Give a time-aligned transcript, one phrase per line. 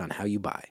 [0.00, 0.64] on how you buy.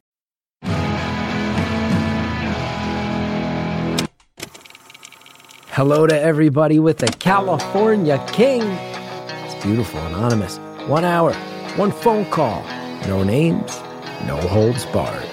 [5.75, 8.61] Hello to everybody with the California King.
[8.61, 10.59] It's beautiful, anonymous.
[10.87, 11.33] One hour,
[11.77, 12.61] one phone call,
[13.07, 13.81] no names,
[14.27, 15.27] no holds barred.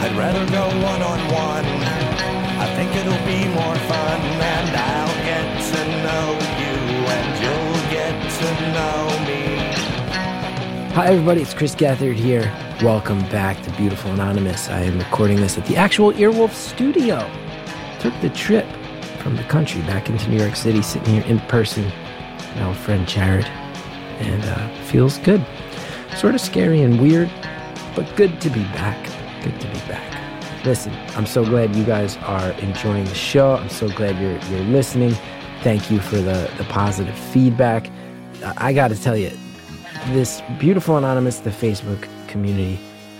[0.00, 1.64] I'd rather go one on one.
[2.60, 6.26] I think it'll be more fun, and I'll get to know
[6.60, 6.76] you,
[7.16, 9.37] and you'll get to know me.
[10.98, 11.42] Hi, everybody.
[11.42, 12.52] It's Chris Gethard here.
[12.82, 14.68] Welcome back to Beautiful Anonymous.
[14.68, 17.18] I am recording this at the actual Earwolf studio.
[18.00, 18.66] Took the trip
[19.18, 21.84] from the country back into New York City, sitting here in person.
[21.84, 25.46] with our friend Jared, and uh, feels good.
[26.16, 27.30] Sort of scary and weird,
[27.94, 29.00] but good to be back.
[29.44, 30.64] Good to be back.
[30.64, 33.54] Listen, I'm so glad you guys are enjoying the show.
[33.54, 35.14] I'm so glad you're you're listening.
[35.62, 37.88] Thank you for the the positive feedback.
[38.56, 39.30] I got to tell you,
[40.06, 42.78] this beautiful anonymous the facebook community.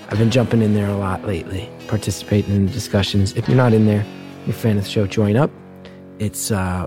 [0.09, 3.33] I've been jumping in there a lot lately participating in the discussions.
[3.34, 4.05] If you're not in there
[4.47, 5.51] you're a fan of the show join up.
[6.19, 6.87] It's uh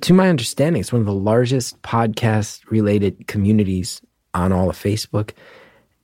[0.00, 4.02] to my understanding it's one of the largest podcast related communities
[4.34, 5.32] on all of facebook.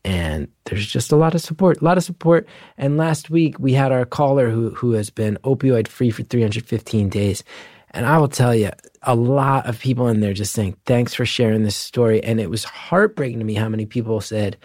[0.04, 2.46] And there's just a lot of support a lot of support.
[2.78, 7.08] And last week we had our caller who who has been opioid free for 315
[7.08, 7.44] days.
[7.92, 8.70] And I will tell you,
[9.02, 12.22] a lot of people in there just saying, thanks for sharing this story.
[12.22, 14.56] And it was heartbreaking to me how many people said,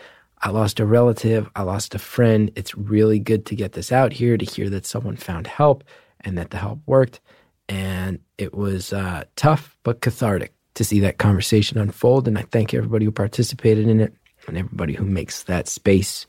[0.41, 2.51] I lost a relative, I lost a friend.
[2.55, 5.83] It's really good to get this out here to hear that someone found help
[6.21, 7.21] and that the help worked.
[7.69, 12.27] And it was uh, tough, but cathartic to see that conversation unfold.
[12.27, 14.13] And I thank everybody who participated in it
[14.47, 16.25] and everybody who makes that space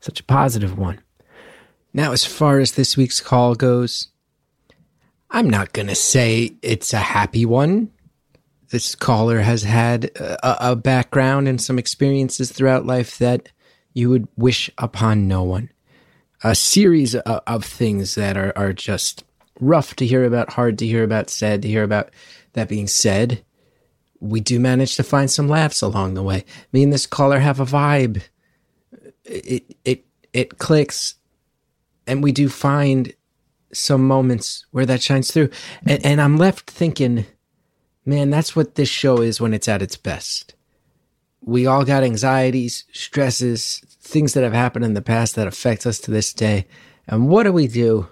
[0.00, 1.00] such a positive one.
[1.94, 4.08] Now, as far as this week's call goes,
[5.30, 7.90] I'm not going to say it's a happy one.
[8.70, 13.48] This caller has had a, a, background and some experiences throughout life that
[13.94, 15.70] you would wish upon no one.
[16.42, 19.24] A series of, of things that are, are just
[19.60, 22.10] rough to hear about, hard to hear about, sad to hear about.
[22.54, 23.44] That being said,
[24.20, 26.44] we do manage to find some laughs along the way.
[26.72, 28.22] Me and this caller have a vibe.
[29.24, 31.16] It it it clicks,
[32.06, 33.12] and we do find
[33.76, 35.50] some moments where that shines through.
[35.86, 37.26] And, and, I'm left thinking,
[38.04, 40.54] man, that's what this show is when it's at its best.
[41.40, 45.98] We all got anxieties, stresses, things that have happened in the past that affect us
[46.00, 46.66] to this day.
[47.06, 48.08] And what do we do?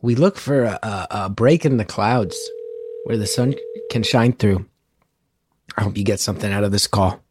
[0.00, 2.36] We look for a, a, a break in the clouds
[3.04, 3.54] where the sun
[3.90, 4.66] can shine through.
[5.76, 7.22] I hope you get something out of this call.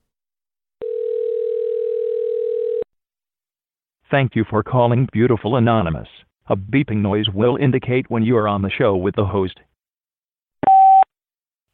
[4.11, 6.07] Thank you for calling Beautiful Anonymous.
[6.47, 9.59] A beeping noise will indicate when you are on the show with the host.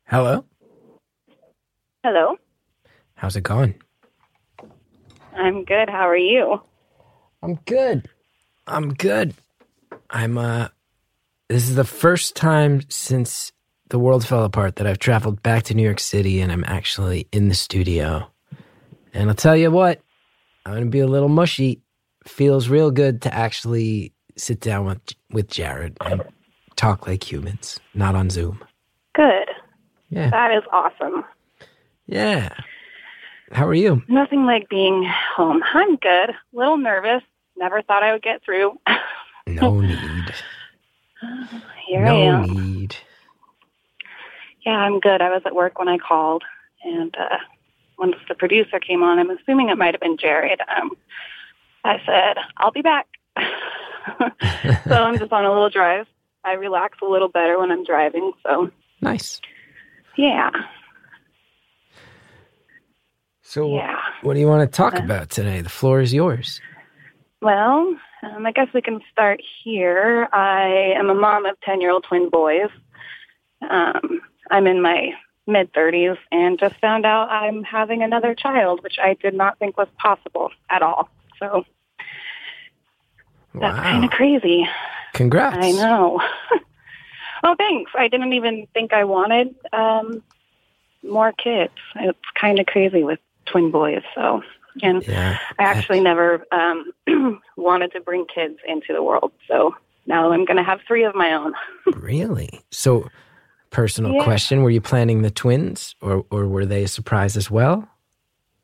[0.08, 0.46] Hello?
[2.04, 2.38] Hello.
[3.16, 3.76] How's it going?
[5.36, 5.90] I'm good.
[5.90, 6.62] How are you?
[7.44, 8.08] I'm good.
[8.66, 9.34] I'm good.
[10.10, 10.70] I'm uh
[11.50, 13.52] this is the first time since
[13.90, 17.28] the world fell apart that I've traveled back to New York City and I'm actually
[17.34, 18.32] in the studio.
[19.14, 20.02] And I'll tell you what,
[20.66, 21.82] I'm going to be a little mushy.
[22.26, 26.24] Feels real good to actually sit down with with Jared and
[26.76, 28.64] talk like humans, not on Zoom.
[29.14, 29.48] Good.
[30.10, 30.30] Yeah.
[30.30, 31.24] That is awesome.
[32.08, 32.50] Yeah.
[33.52, 34.02] How are you?
[34.08, 35.62] Nothing like being home.
[35.74, 36.32] I'm good.
[36.32, 37.22] A little nervous.
[37.58, 38.78] Never thought I would get through.
[39.48, 40.34] no need.
[41.88, 42.48] Here no I am.
[42.48, 42.96] No need.
[44.66, 45.22] Yeah, I'm good.
[45.22, 46.44] I was at work when I called,
[46.84, 47.38] and uh,
[47.98, 50.62] once the producer came on, I'm assuming it might have been Jared.
[50.76, 50.92] Um,
[51.84, 53.08] I said, "I'll be back."
[54.88, 56.08] so I'm just on a little drive.
[56.44, 58.32] I relax a little better when I'm driving.
[58.44, 58.72] So
[59.02, 59.42] nice.
[60.18, 60.50] Yeah.
[63.52, 63.98] So, yeah.
[64.22, 65.60] what do you want to talk uh, about today?
[65.60, 66.62] The floor is yours.
[67.42, 70.30] Well, um, I guess we can start here.
[70.32, 72.70] I am a mom of 10 year old twin boys.
[73.70, 74.22] Um,
[74.52, 75.12] I'm in my
[75.48, 79.78] mid 30s and just found out I'm having another child, which I did not think
[79.78, 81.10] was possible at all.
[81.38, 81.66] So,
[83.54, 83.84] that's wow.
[83.84, 84.68] kind of crazy.
[85.14, 85.58] Congrats.
[85.58, 86.22] I know.
[87.44, 87.92] well, thanks.
[87.98, 90.24] I didn't even think I wanted um,
[91.04, 91.74] more kids.
[91.96, 94.04] It's kind of crazy with twin boys.
[94.16, 94.42] So,
[94.82, 95.38] and Yeah.
[95.60, 96.92] I actually never um,
[97.58, 99.32] wanted to bring kids into the world.
[99.48, 99.76] So
[100.06, 101.54] now I'm going to have three of my own.
[101.96, 102.62] Really?
[102.72, 103.10] So,
[103.70, 104.24] personal Yeah.
[104.24, 107.88] question: Were you planning the twins, or or were they a surprise as well?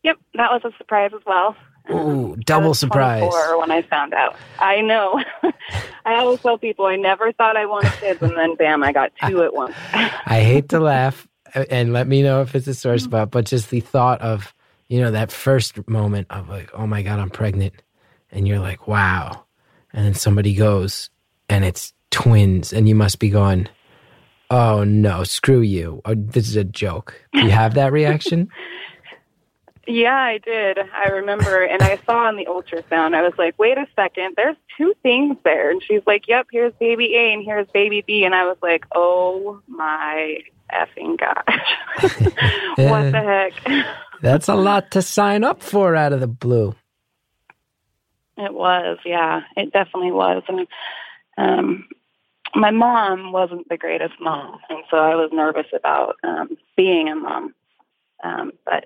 [0.03, 1.55] Yep, that was a surprise as well.
[1.91, 3.31] Ooh, double surprise!
[3.57, 4.35] when I found out.
[4.59, 5.23] I know.
[6.05, 9.11] I always tell people I never thought I wanted kids, and then bam, I got
[9.27, 9.75] two at once.
[9.93, 11.27] I hate to laugh,
[11.69, 13.05] and let me know if it's a sore mm-hmm.
[13.05, 13.31] spot.
[13.31, 14.53] But just the thought of
[14.87, 17.73] you know that first moment of like, oh my god, I'm pregnant,
[18.31, 19.45] and you're like, wow,
[19.93, 21.09] and then somebody goes,
[21.49, 23.67] and it's twins, and you must be going.
[24.49, 25.25] Oh no!
[25.25, 26.01] Screw you!
[26.05, 27.21] Oh, this is a joke.
[27.33, 28.47] Do you have that reaction?
[29.87, 30.77] Yeah, I did.
[30.93, 33.15] I remember, and I saw on the ultrasound.
[33.15, 36.73] I was like, "Wait a second, there's two things there." And she's like, "Yep, here's
[36.73, 40.39] baby A and here's baby B." And I was like, "Oh my
[40.73, 41.61] effing gosh,
[42.75, 43.21] what the
[43.63, 43.85] heck?"
[44.21, 46.75] That's a lot to sign up for out of the blue.
[48.37, 50.43] It was, yeah, it definitely was.
[50.47, 50.67] And
[51.37, 51.87] um,
[52.55, 57.15] my mom wasn't the greatest mom, and so I was nervous about um, being a
[57.15, 57.53] mom.
[58.23, 58.85] Um, but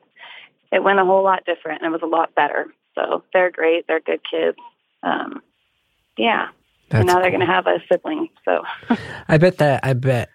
[0.72, 2.68] it went a whole lot different, and it was a lot better.
[2.96, 4.58] So they're great; they're good kids.
[5.04, 5.42] Um,
[6.18, 6.50] yeah,
[6.92, 8.30] and That's now they're going to have a sibling.
[8.46, 8.64] So
[9.28, 10.30] I bet that I bet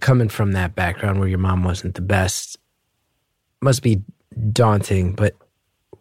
[0.00, 2.56] coming from that background where your mom wasn't the best
[3.60, 4.02] must be
[4.52, 5.34] daunting, but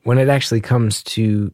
[0.04, 1.52] when it actually comes to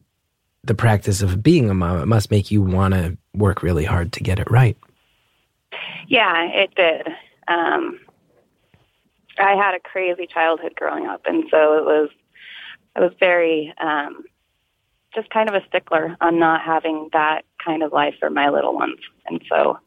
[0.64, 4.12] the practice of being a mom, it must make you want to work really hard
[4.12, 4.76] to get it right.
[6.08, 7.08] Yeah, it did.
[7.48, 7.98] Um,
[9.38, 12.10] I had a crazy childhood growing up, and so it was.
[12.96, 14.22] I was very um,
[15.14, 18.74] just kind of a stickler on not having that kind of life for my little
[18.74, 19.78] ones, and so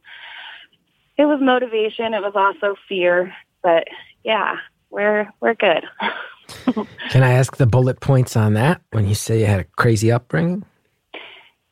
[1.17, 2.13] it was motivation.
[2.13, 3.33] It was also fear,
[3.63, 3.87] but
[4.23, 4.57] yeah,
[4.89, 5.85] we're we're good.
[7.09, 10.11] Can I ask the bullet points on that when you say you had a crazy
[10.11, 10.63] upbringing?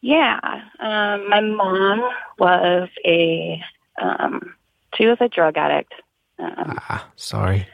[0.02, 0.40] Yeah,
[0.80, 2.02] um, my mom
[2.38, 3.62] was a
[4.02, 4.54] um,
[4.96, 5.94] she was a drug addict.
[6.40, 7.68] Um, Ah, sorry.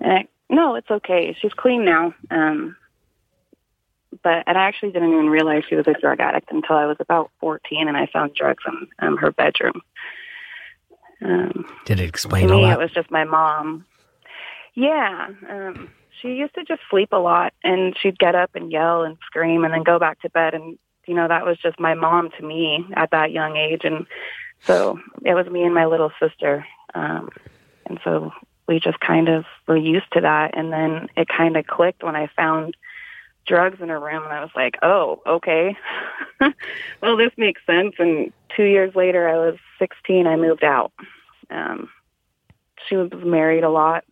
[0.00, 1.36] I, no, it's okay.
[1.40, 2.14] She's clean now.
[2.30, 2.76] Um,
[4.22, 6.96] but and I actually didn't even realize she was a drug addict until I was
[7.00, 9.80] about 14, and I found drugs in um, her bedroom.
[11.22, 13.84] Um, Did it to explain a me, it was just my mom.
[14.74, 15.90] Yeah, um,
[16.20, 19.64] she used to just sleep a lot, and she'd get up and yell and scream,
[19.64, 20.54] and then go back to bed.
[20.54, 24.06] And you know, that was just my mom to me at that young age, and
[24.60, 26.66] so it was me and my little sister.
[26.94, 27.30] Um,
[27.88, 28.32] and so
[28.66, 30.56] we just kind of were used to that.
[30.56, 32.76] And then it kind of clicked when I found
[33.46, 35.76] drugs in her room, and I was like, oh, okay.
[37.02, 37.94] well, this makes sense.
[37.98, 40.26] And two years later, I was 16.
[40.26, 40.92] I moved out.
[41.50, 41.88] Um,
[42.86, 44.04] she was married a lot.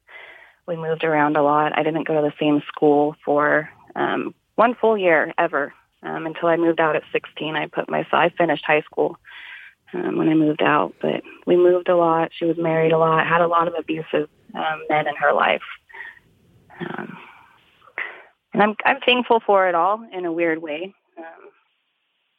[0.66, 1.78] We moved around a lot.
[1.78, 6.48] I didn't go to the same school for um, one full year ever um, until
[6.48, 7.54] I moved out at 16.
[7.54, 9.18] I put my I finished high school
[9.92, 12.30] um, when I moved out, but we moved a lot.
[12.36, 15.62] She was married a lot, had a lot of abusive um, men in her life,
[16.80, 17.16] um,
[18.52, 21.50] and I'm I'm thankful for it all in a weird way um,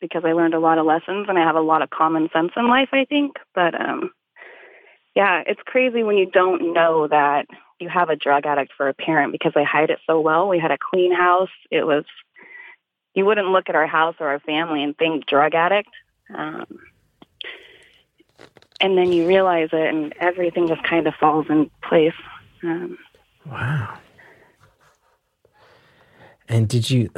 [0.02, 2.52] because I learned a lot of lessons and I have a lot of common sense
[2.56, 2.90] in life.
[2.92, 4.12] I think, but um,
[5.16, 7.48] yeah, it's crazy when you don't know that
[7.80, 10.48] you have a drug addict for a parent because they hide it so well.
[10.48, 11.50] We had a clean house.
[11.72, 12.04] It was
[13.14, 15.90] you wouldn't look at our house or our family and think drug addict.
[16.36, 16.66] Um,
[18.80, 22.14] and then you realize it, and everything just kind of falls in place.
[22.64, 22.98] Um,
[23.50, 23.98] Wow.
[26.50, 27.10] And did you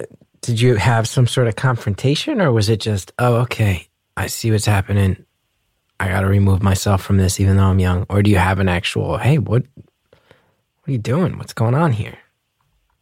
[0.41, 3.87] did you have some sort of confrontation or was it just, oh okay,
[4.17, 5.25] I see what's happening.
[5.99, 8.59] I got to remove myself from this even though I'm young or do you have
[8.59, 11.37] an actual, hey, what what are you doing?
[11.37, 12.17] What's going on here?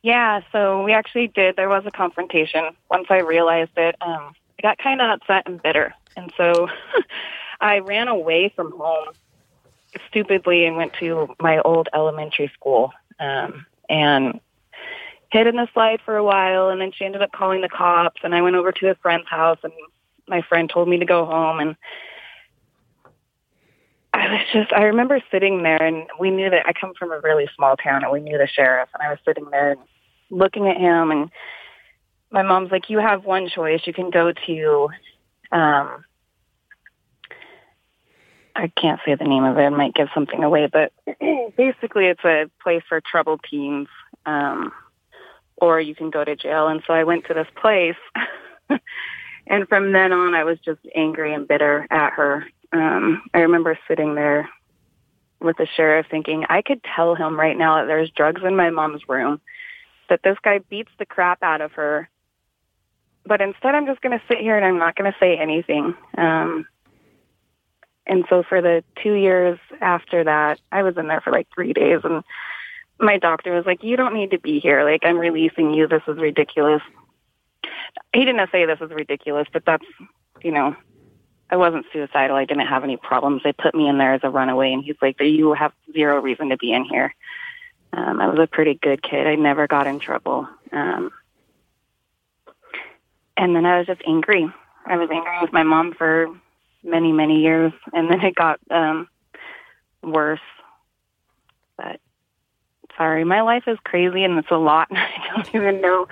[0.03, 1.55] yeah, so we actually did.
[1.57, 2.63] There was a confrontation.
[2.89, 6.69] Once I realized it, um, I got kind of upset and bitter, and so
[7.59, 9.09] I ran away from home
[10.09, 14.39] stupidly and went to my old elementary school um, and
[15.31, 16.69] hid in the slide for a while.
[16.69, 19.27] And then she ended up calling the cops, and I went over to a friend's
[19.27, 19.73] house, and
[20.27, 21.75] my friend told me to go home and.
[24.13, 27.19] I was just, I remember sitting there and we knew that I come from a
[27.19, 29.81] really small town and we knew the sheriff and I was sitting there and
[30.31, 31.29] looking at him and
[32.31, 33.81] my mom's like, you have one choice.
[33.85, 34.89] You can go to,
[35.51, 36.03] um,
[38.57, 39.65] I can't say the name of it.
[39.65, 40.91] It might give something away, but
[41.57, 43.87] basically it's a place for troubled teens.
[44.25, 44.73] Um,
[45.57, 46.67] or you can go to jail.
[46.67, 47.95] And so I went to this place.
[49.47, 52.45] and from then on, I was just angry and bitter at her.
[52.71, 54.49] Um, I remember sitting there
[55.39, 58.69] with the sheriff thinking, I could tell him right now that there's drugs in my
[58.69, 59.41] mom's room
[60.09, 62.09] that this guy beats the crap out of her.
[63.25, 65.95] But instead, I'm just going to sit here and I'm not going to say anything.
[66.17, 66.65] Um,
[68.07, 71.73] and so for the two years after that, I was in there for like three
[71.73, 72.23] days, and
[72.99, 74.83] my doctor was like, "You don't need to be here.
[74.83, 75.87] Like, I'm releasing you.
[75.87, 76.81] This is ridiculous."
[78.13, 79.85] He didn't say this was ridiculous, but that's,
[80.41, 80.75] you know,
[81.49, 82.35] I wasn't suicidal.
[82.35, 83.41] I didn't have any problems.
[83.43, 86.49] They put me in there as a runaway, and he's like, "You have zero reason
[86.49, 87.13] to be in here."
[87.93, 89.27] Um, I was a pretty good kid.
[89.27, 90.47] I never got in trouble.
[90.71, 91.11] Um,
[93.35, 94.51] and then I was just angry.
[94.85, 96.27] I was angry with my mom for
[96.83, 99.07] many, many years, and then it got um,
[100.03, 100.39] worse.
[101.77, 101.99] But
[102.97, 104.87] sorry, my life is crazy and it's a lot.
[104.91, 106.07] And I don't even know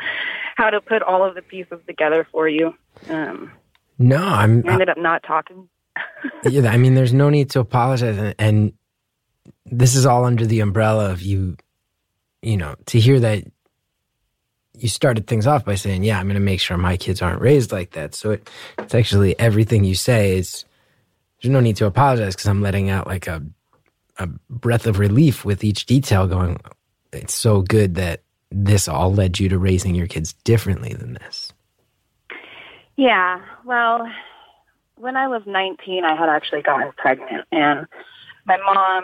[0.56, 2.74] how to put all of the pieces together for you.
[3.10, 3.52] Um,
[3.98, 4.64] no, I'm.
[4.68, 5.68] I ended up not talking.
[6.44, 8.74] yeah, I mean, there's no need to apologize, and, and
[9.66, 11.58] this is all under the umbrella of you.
[12.42, 13.44] You know, to hear that
[14.78, 17.42] you started things off by saying, "Yeah, I'm going to make sure my kids aren't
[17.42, 20.66] raised like that." So it, it's actually everything you say is
[21.42, 23.44] there's no need to apologize because I'm letting out like a
[24.18, 26.28] a breath of relief with each detail.
[26.28, 26.60] Going,
[27.12, 31.52] it's so good that this all led you to raising your kids differently than this.
[32.96, 34.10] Yeah, well,
[34.98, 37.88] when I was 19, I had actually gotten pregnant, and
[38.46, 39.04] my mom.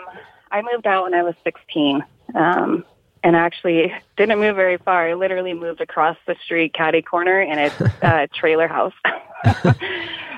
[0.52, 2.04] I moved out when I was 16.
[2.34, 2.84] Um,
[3.22, 5.08] and actually didn't move very far.
[5.10, 8.94] I literally moved across the street, caddy corner, in a uh, trailer house.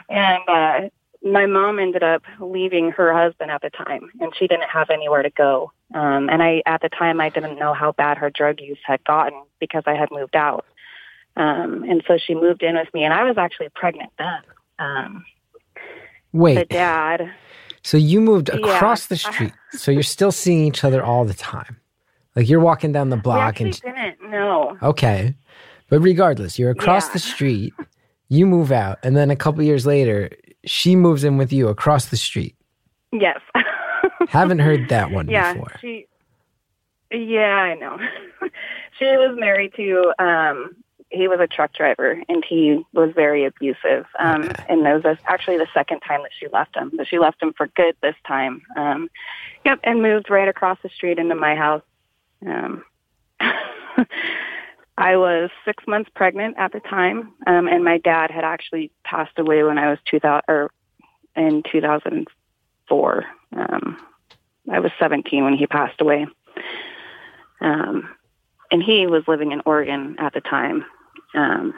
[0.09, 0.81] and uh,
[1.23, 5.23] my mom ended up leaving her husband at the time, and she didn't have anywhere
[5.23, 5.73] to go.
[5.95, 9.03] Um, and I, at the time, I didn't know how bad her drug use had
[9.05, 10.65] gotten because I had moved out.
[11.37, 14.41] Um, and so she moved in with me, and I was actually pregnant then.
[14.79, 15.25] Um,
[16.33, 17.33] Wait, the dad.
[17.83, 19.07] So you moved across Yeah.
[19.11, 19.53] the street.
[19.73, 21.77] so you're still seeing each other all the time.
[22.37, 24.17] Like you're walking down the block and didn't.
[24.29, 24.77] No.
[24.83, 25.35] okay,
[25.89, 27.13] but regardless, you're across Yeah.
[27.15, 27.75] the street.
[28.29, 30.31] You move out, and then a couple years later,
[30.65, 32.57] she moves in with you across the street.
[33.13, 33.39] Yes.
[34.29, 35.73] Haven't heard that one yeah, before.
[35.81, 36.07] she.
[37.13, 37.99] Yeah, I know.
[38.99, 40.13] she was married to.
[40.19, 40.75] um
[41.11, 44.07] He was a truck driver, and he was very abusive.
[44.19, 44.51] Um.
[44.69, 46.91] And that was actually the second time that she left him.
[46.97, 48.63] But she left him for good this time.
[48.77, 49.09] Um
[49.65, 51.83] Yep, and moved right across the street into my house.
[52.47, 52.85] Um
[54.97, 59.39] I was six months pregnant at the time, um, and my dad had actually passed
[59.39, 60.71] away when I was two thousand or
[61.35, 62.29] in two thousand
[62.89, 63.25] four.
[63.57, 63.99] Um,
[64.71, 66.27] I was seventeen when he passed away,
[67.61, 68.09] um,
[68.71, 70.85] and he was living in Oregon at the time.
[71.35, 71.75] Um,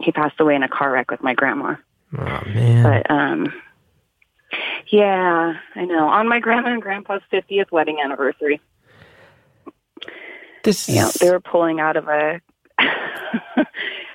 [0.00, 1.76] he passed away in a car wreck with my grandma.
[2.16, 3.52] Oh man, But um,
[4.86, 6.08] yeah, I know.
[6.08, 8.58] On my grandma and grandpa's fiftieth wedding anniversary,
[10.64, 12.40] this is they were pulling out of a.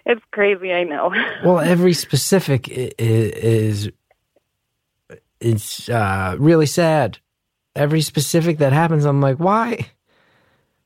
[0.06, 1.12] it's crazy, I know.
[1.44, 1.60] well.
[1.60, 3.90] Every specific is
[5.40, 7.20] it's uh, really sad.
[7.76, 9.88] Every specific that happens, I'm like, why?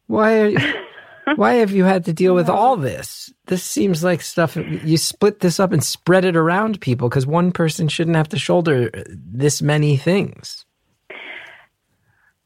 [0.07, 0.39] Why?
[0.39, 0.53] Are,
[1.35, 3.31] why have you had to deal with all this?
[3.45, 7.51] This seems like stuff you split this up and spread it around people because one
[7.51, 10.65] person shouldn't have to shoulder this many things.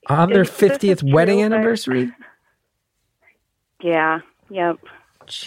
[0.08, 2.12] On their This- this is fiftieth wedding anniversary.
[3.82, 4.20] Yeah,
[4.50, 4.78] yep.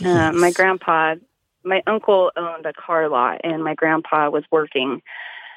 [0.04, 1.14] Uh, my grandpa,
[1.62, 5.02] my uncle owned a car lot, and my grandpa was working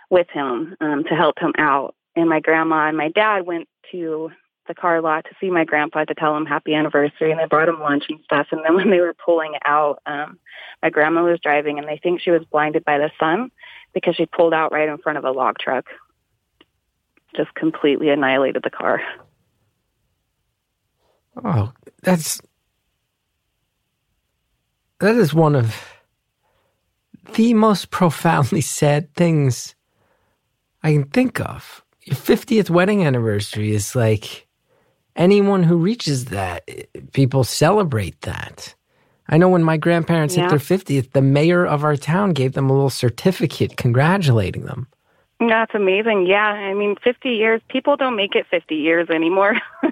[0.09, 1.95] with him um, to help him out.
[2.15, 4.31] And my grandma and my dad went to
[4.67, 7.69] the car lot to see my grandpa to tell him happy anniversary, and they brought
[7.69, 8.47] him lunch and stuff.
[8.51, 10.39] And then when they were pulling out, um,
[10.83, 13.51] my grandma was driving, and they think she was blinded by the sun
[13.93, 15.85] because she pulled out right in front of a log truck,
[17.35, 19.01] just completely annihilated the car.
[21.43, 21.71] Oh,
[22.03, 22.41] that's
[24.99, 25.75] that is one of
[27.35, 29.75] the most profoundly sad things
[30.83, 31.83] I can think of.
[32.03, 34.47] Your 50th wedding anniversary is like
[35.15, 36.67] anyone who reaches that,
[37.13, 38.73] people celebrate that.
[39.29, 42.69] I know when my grandparents hit their 50th, the mayor of our town gave them
[42.69, 44.87] a little certificate congratulating them.
[45.39, 46.27] That's amazing.
[46.27, 49.55] Yeah, I mean, 50 years, people don't make it 50 years anymore.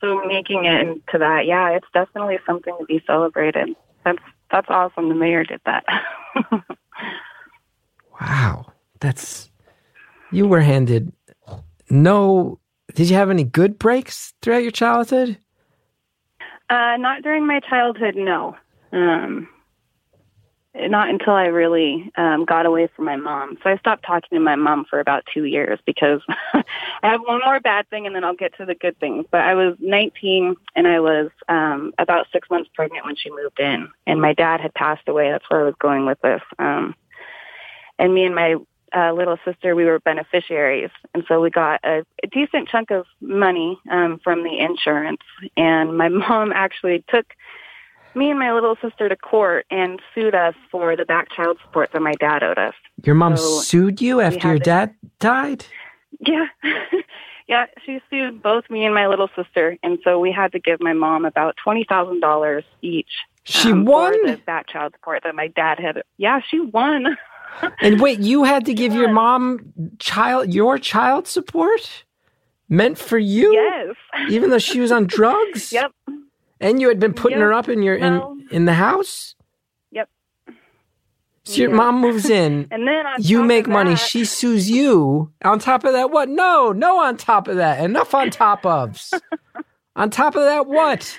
[0.00, 3.74] so making it into that, yeah, it's definitely something to be celebrated.
[4.04, 4.18] That's
[4.50, 5.08] that's awesome.
[5.08, 5.84] The mayor did that.
[8.20, 8.66] Wow.
[9.00, 9.50] That's
[10.32, 11.12] you were handed
[11.90, 12.58] no
[12.94, 15.38] did you have any good breaks throughout your childhood?
[16.70, 18.56] uh, not during my childhood, no.
[18.92, 19.48] Um,
[20.78, 23.58] not until I really um, got away from my mom.
[23.62, 26.20] So I stopped talking to my mom for about two years because
[26.54, 26.64] I
[27.02, 29.26] have one more bad thing and then I'll get to the good things.
[29.30, 33.58] But I was 19 and I was um, about six months pregnant when she moved
[33.58, 35.30] in, and my dad had passed away.
[35.30, 36.42] That's where I was going with this.
[36.58, 36.94] Um,
[37.98, 38.56] and me and my
[38.94, 43.06] uh, little sister, we were beneficiaries, and so we got a, a decent chunk of
[43.20, 45.22] money um, from the insurance.
[45.56, 47.26] And my mom actually took
[48.16, 51.90] me and my little sister to court and sued us for the back child support
[51.92, 52.74] that my dad owed us.
[53.04, 55.66] Your mom So, sued you after your dad died?
[56.20, 56.46] Yeah.
[57.46, 60.80] yeah, she sued both me and my little sister, and so we had to give
[60.80, 63.10] my mom about $20,000 each.
[63.44, 64.12] She um, won?
[64.24, 66.02] For the back child support that my dad had.
[66.16, 67.16] Yeah, she won.
[67.80, 72.04] And wait, you had to give your mom child your child support
[72.68, 73.94] meant for you, yes.
[74.28, 75.72] even though she was on drugs.
[75.72, 75.92] Yep.
[76.60, 77.44] And you had been putting Yep.
[77.46, 79.34] her up in your Well- in in the house.
[79.90, 80.08] Yep.
[81.44, 81.76] So your Yeah.
[81.76, 82.66] mom moves in.
[82.72, 83.90] And then on you top make of money.
[83.90, 85.30] that- She sues you.
[85.44, 86.28] On top of that, what?
[86.28, 86.98] No, no.
[86.98, 88.14] On top of that, enough.
[88.14, 89.12] On top ofs.
[89.96, 91.18] on top of that, what?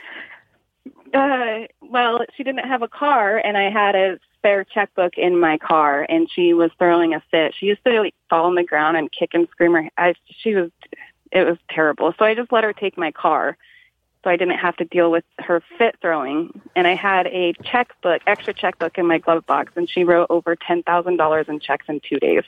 [1.13, 5.57] Uh, well, she didn't have a car, and I had a spare checkbook in my
[5.57, 7.55] car, and she was throwing a fit.
[7.57, 9.73] She used to like fall on the ground and kick and scream.
[9.73, 10.69] Her, I, she was,
[11.31, 12.13] it was terrible.
[12.19, 13.57] So I just let her take my car,
[14.27, 16.59] so I didn't have to deal with her fit throwing.
[16.75, 20.57] And I had a checkbook, extra checkbook in my glove box, and she wrote over
[20.57, 22.43] ten thousand dollars in checks in two days.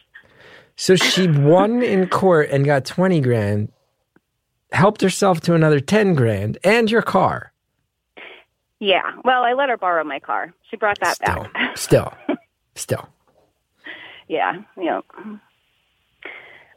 [0.75, 3.71] So she won in court and got twenty grand.
[4.73, 7.53] Helped herself to another ten grand and your car.
[8.79, 9.13] Yeah.
[9.23, 10.53] Well, I let her borrow my car.
[10.69, 11.75] She brought that Still, back.
[11.77, 12.13] still,
[12.75, 13.07] still.
[14.27, 14.99] yeah, yeah.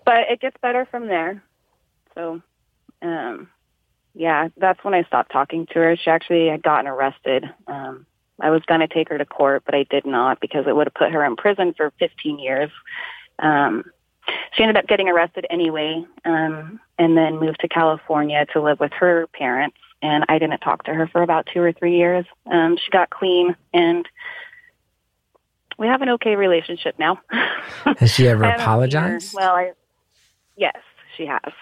[0.05, 1.43] But it gets better from there.
[2.15, 2.41] So,
[3.03, 3.49] um,
[4.15, 5.97] yeah, that's when I stopped talking to her.
[5.97, 7.45] She actually had gotten arrested.
[7.67, 8.07] Um,
[8.41, 10.87] I was going to take her to court, but I did not because it would
[10.87, 12.71] have put her in prison for 15 years.
[13.39, 13.85] Um,
[14.53, 18.93] she ended up getting arrested anyway, um, and then moved to California to live with
[18.93, 19.77] her parents.
[20.03, 22.25] And I didn't talk to her for about two or three years.
[22.51, 24.07] Um, she got clean, and
[25.79, 27.21] we have an okay relationship now.
[27.99, 29.35] Has she ever I haven't seen her- apologized?
[29.35, 29.73] Well, I
[30.57, 30.77] yes,
[31.17, 31.53] she has.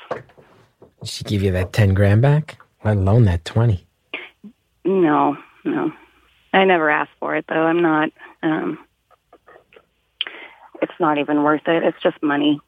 [1.04, 2.58] She give you that ten grand back?
[2.84, 3.86] Let alone that twenty.
[4.84, 5.92] No, no.
[6.52, 7.62] I never asked for it though.
[7.62, 8.10] I'm not
[8.42, 8.78] um
[10.82, 11.82] it's not even worth it.
[11.82, 12.60] It's just money.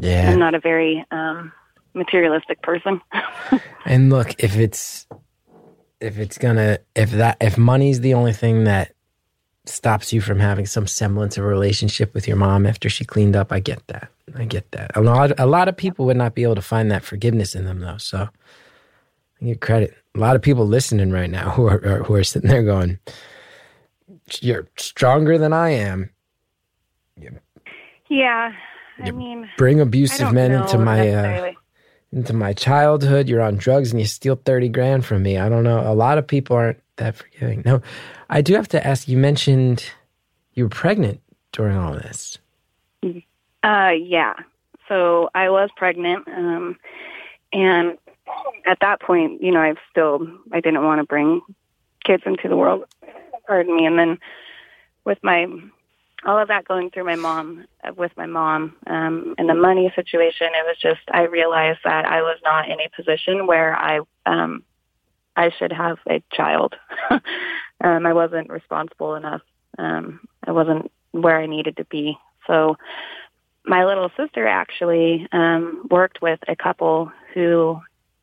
[0.00, 0.30] Yeah.
[0.30, 1.52] I'm not a very um
[1.94, 3.00] materialistic person.
[3.84, 5.06] And look, if it's
[5.98, 8.92] if it's gonna if that if money's the only thing that
[9.68, 13.36] stops you from having some semblance of a relationship with your mom after she cleaned
[13.36, 14.10] up, I get that.
[14.36, 14.90] I get that.
[14.96, 17.64] A lot a lot of people would not be able to find that forgiveness in
[17.64, 17.98] them though.
[17.98, 18.28] So
[19.40, 19.94] I give credit.
[20.14, 22.98] A lot of people listening right now who are, are who are sitting there going,
[24.40, 26.10] "You're stronger than I am."
[28.08, 28.52] yeah.
[29.02, 31.52] I mean Bring abusive men into my uh,
[32.12, 33.28] into my childhood.
[33.28, 35.38] You're on drugs and you steal 30 grand from me.
[35.38, 35.80] I don't know.
[35.80, 37.62] A lot of people aren't that forgiving.
[37.64, 37.80] No,
[38.30, 39.90] I do have to ask you mentioned
[40.54, 41.20] you were pregnant
[41.52, 42.38] during all this.
[43.62, 44.34] Uh, yeah.
[44.88, 46.76] So I was pregnant, um,
[47.52, 47.98] and
[48.66, 51.40] at that point, you know, I've still I didn't want to bring
[52.04, 52.84] kids into the world.
[53.46, 53.86] Pardon me.
[53.86, 54.18] And then
[55.04, 55.46] with my
[56.26, 59.92] all of that going through my mom, uh, with my mom, um, and the money
[59.94, 64.00] situation, it was just I realized that I was not in a position where I
[64.26, 64.64] um,
[65.38, 66.74] I should have a child.
[67.10, 67.20] um,
[68.04, 69.42] I wasn't responsible enough.
[69.78, 72.18] Um, I wasn't where I needed to be.
[72.48, 72.76] So
[73.64, 77.80] my little sister actually um, worked with a couple who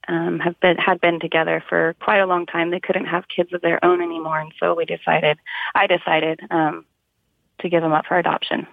[0.10, 2.70] um, have been had been together for quite a long time.
[2.70, 5.38] They couldn't have kids of their own anymore, and so we decided.
[5.74, 6.86] I decided um,
[7.62, 8.68] to give them up for adoption,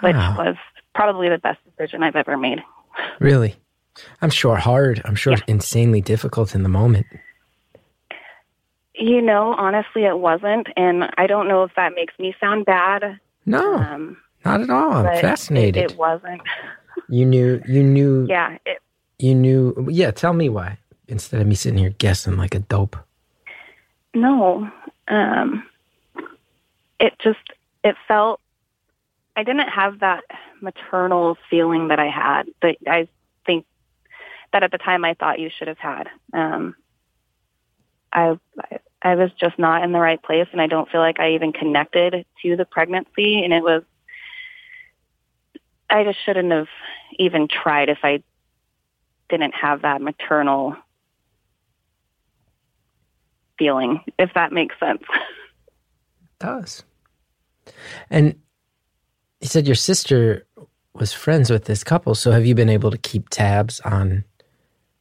[0.00, 0.36] which Wow.
[0.36, 0.56] was
[0.94, 2.62] probably the best decision I've ever made.
[3.18, 3.56] Really?
[4.20, 5.00] I'm sure hard.
[5.06, 5.44] I'm sure Yeah.
[5.46, 7.06] insanely difficult in the moment.
[8.98, 13.20] You know, honestly, it wasn't, and I don't know if that makes me sound bad.
[13.44, 15.06] No, Um, not at all.
[15.06, 15.76] I'm fascinated.
[15.76, 16.40] It, it wasn't.
[17.08, 18.78] you knew, you knew, Yeah, it,
[19.18, 19.88] you knew.
[19.90, 20.78] Yeah, tell me why.
[21.08, 22.96] Instead of me sitting here guessing like a dope.
[24.14, 24.70] No.
[25.08, 25.64] Um
[26.98, 27.38] it just
[27.84, 28.40] it felt
[29.36, 30.24] I didn't have that
[30.60, 33.08] maternal feeling that I had that I
[33.44, 33.66] think
[34.52, 36.08] that at the time I thought you should have had.
[36.32, 36.74] Um
[38.12, 41.34] I I was just not in the right place and I don't feel like I
[41.34, 43.82] even connected to the pregnancy and it was
[45.88, 46.68] I just shouldn't have
[47.18, 48.22] even tried if I
[49.28, 50.76] didn't have that maternal
[53.58, 55.02] feeling, if that makes sense.
[56.38, 56.84] does.
[58.10, 58.36] And
[59.40, 60.46] you said your sister
[60.94, 62.14] was friends with this couple.
[62.14, 64.24] So have you been able to keep tabs on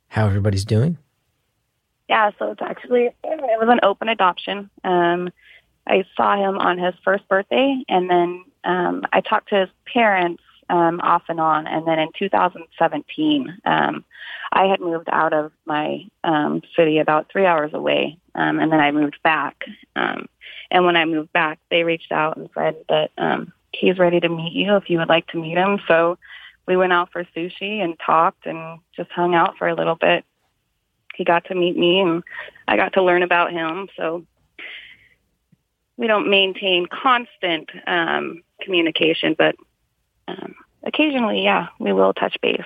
[0.08, 0.98] how everybody's doing?
[2.08, 4.70] Yeah, so it's actually it was an open adoption.
[4.84, 5.30] Um,
[5.88, 10.42] I saw him on his first birthday, and then um, I talked to his parents
[10.70, 11.68] um, off and on.
[11.68, 14.04] And then in 2017, um,
[14.52, 18.80] I had moved out of my um, city about three hours away, um, and then
[18.80, 19.64] I moved back.
[19.96, 20.28] Um,
[20.72, 24.30] and when I moved back, they reached out and said that um, he's ready to
[24.30, 25.80] meet you if you would like to meet him.
[25.88, 26.18] So
[26.68, 30.26] we went out for sushi and talked and just hung out for a little bit.
[31.16, 32.24] He got to meet me and
[32.68, 33.88] I got to learn about him.
[33.98, 34.26] So
[35.98, 39.56] we don't maintain constant um, communication, but
[40.28, 42.62] um, occasionally, yeah, we will touch base.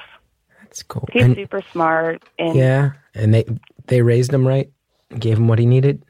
[0.64, 1.08] That's cool.
[1.12, 3.46] He's And- super smart and yeah, and they
[3.88, 4.70] they raised him right,
[5.18, 6.04] gave him what he needed.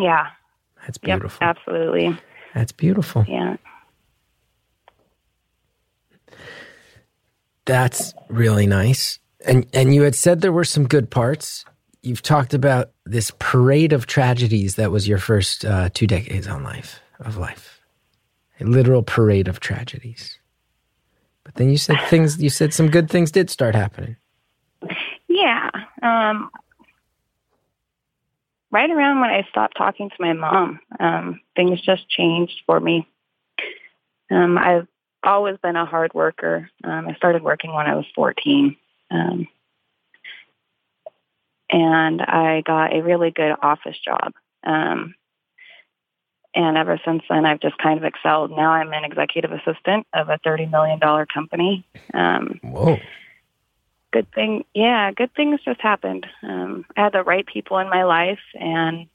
[0.00, 0.28] yeah,
[0.80, 1.46] That's yep, beautiful.
[1.46, 2.18] absolutely,
[2.54, 3.24] That's beautiful.
[3.28, 3.56] yeah.
[7.66, 9.18] That's really nice.
[9.46, 11.64] And and you had said there were some good parts.
[12.02, 16.62] You've talked about this parade of tragedies that was your first uh, two decades on
[16.62, 17.80] life of life,
[18.60, 20.38] a literal parade of tragedies.
[21.44, 22.40] But then you said things.
[22.40, 24.16] You said some good things did start happening.
[25.28, 25.70] Yeah.
[26.02, 26.50] Um,
[28.70, 33.08] right around when I stopped talking to my mom, um, things just changed for me.
[34.30, 34.86] Um, I've
[35.22, 36.70] always been a hard worker.
[36.84, 38.76] Um, I started working when I was 14.
[39.10, 39.48] Um,
[41.70, 44.32] and I got a really good office job.
[44.64, 45.14] Um,
[46.54, 48.50] and ever since then, I've just kind of excelled.
[48.50, 50.98] Now I'm an executive assistant of a $30 million
[51.32, 51.86] company.
[52.14, 52.98] Um, Whoa.
[54.10, 58.04] good thing yeah good things just happened um i had the right people in my
[58.04, 59.06] life and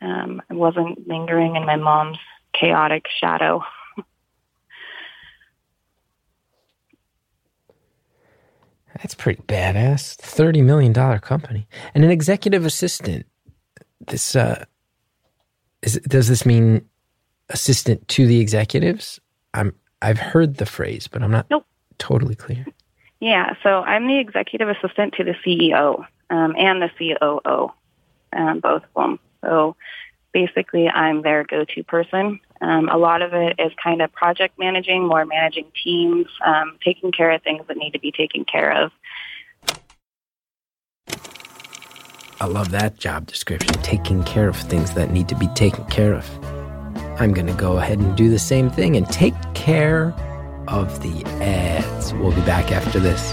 [0.00, 2.18] um i wasn't lingering in my mom's
[2.52, 3.62] chaotic shadow
[8.98, 10.16] That's pretty badass.
[10.16, 13.26] Thirty million dollar company and an executive assistant.
[14.06, 14.64] This uh,
[15.82, 16.84] is does this mean
[17.48, 19.20] assistant to the executives?
[19.54, 21.66] I'm I've heard the phrase, but I'm not Nope.
[21.98, 22.66] totally clear.
[23.20, 27.70] yeah so i'm the executive assistant to the ceo um and the coo
[28.32, 29.76] um both of them so
[30.32, 35.06] basically i'm their go-to person um, a lot of it is kind of project managing
[35.06, 38.92] more managing teams um, taking care of things that need to be taken care of
[42.42, 43.72] I love that job description.
[43.84, 46.28] Taking care of things that need to be taken care of.
[47.20, 50.12] I'm going to go ahead and do the same thing and take care
[50.66, 52.12] of the ads.
[52.14, 53.32] We'll be back after this.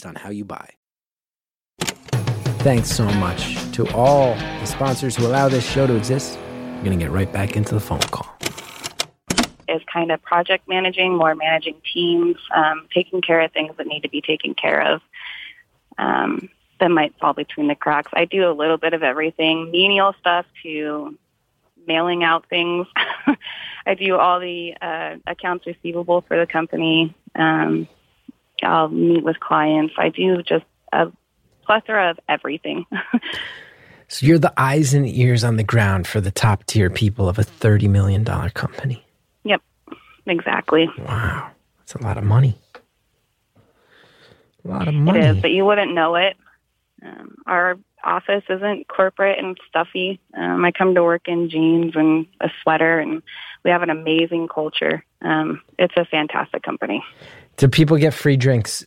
[0.00, 0.68] based on how you buy.
[2.62, 6.38] Thanks so much to all the sponsors who allow this show to exist.
[6.38, 8.28] I'm going to get right back into the phone call.
[9.68, 14.02] is kind of project managing, more managing teams, um, taking care of things that need
[14.02, 15.00] to be taken care of
[15.98, 16.48] um,
[16.80, 18.10] that might fall between the cracks.
[18.14, 21.16] I do a little bit of everything, menial stuff to
[21.86, 22.86] mailing out things.
[23.86, 27.14] I do all the uh, accounts receivable for the company.
[27.34, 27.88] Um,
[28.62, 29.94] I'll meet with clients.
[29.98, 31.08] I do just a
[31.64, 32.86] plethora of everything.
[34.12, 37.38] So you're the eyes and ears on the ground for the top tier people of
[37.38, 39.04] a $30 million company.
[39.44, 39.62] yep,
[40.26, 40.90] exactly.
[40.98, 41.52] Wow.
[41.78, 42.58] That's a lot of money.
[44.64, 45.20] A lot of money.
[45.20, 46.36] It is, but you wouldn't know it.
[47.04, 50.18] Um, our office isn't corporate and stuffy.
[50.36, 53.22] Um, I come to work in jeans and a sweater, and
[53.64, 55.04] we have an amazing culture.
[55.22, 57.04] Um, it's a fantastic company.
[57.60, 58.86] Do people get free drinks?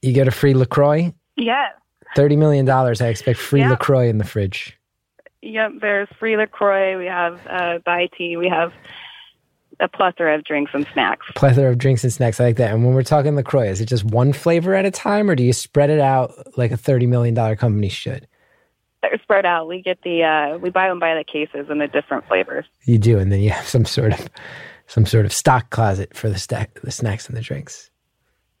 [0.00, 1.12] You get a free LaCroix?
[1.36, 1.68] Yeah.
[2.16, 2.68] $30 million.
[2.68, 3.70] I expect free Yeah.
[3.70, 4.78] LaCroix in the fridge.
[5.42, 5.72] Yep.
[5.82, 6.96] There's free LaCroix.
[6.96, 8.38] We have uh, Bai tea.
[8.38, 8.72] We have
[9.80, 11.26] a plethora of drinks and snacks.
[11.36, 12.72] Plethora of drinks and snacks I like that.
[12.72, 15.42] And when we're talking LaCroix, is it just one flavor at a time or do
[15.42, 18.26] you spread it out like a $30 million company should?
[19.02, 19.68] They're spread out.
[19.68, 22.64] We get the uh, we buy them by the cases in the different flavors.
[22.84, 24.26] You do, and then you have some sort of
[24.88, 27.90] some sort of stock closet for the stack, the snacks and the drinks.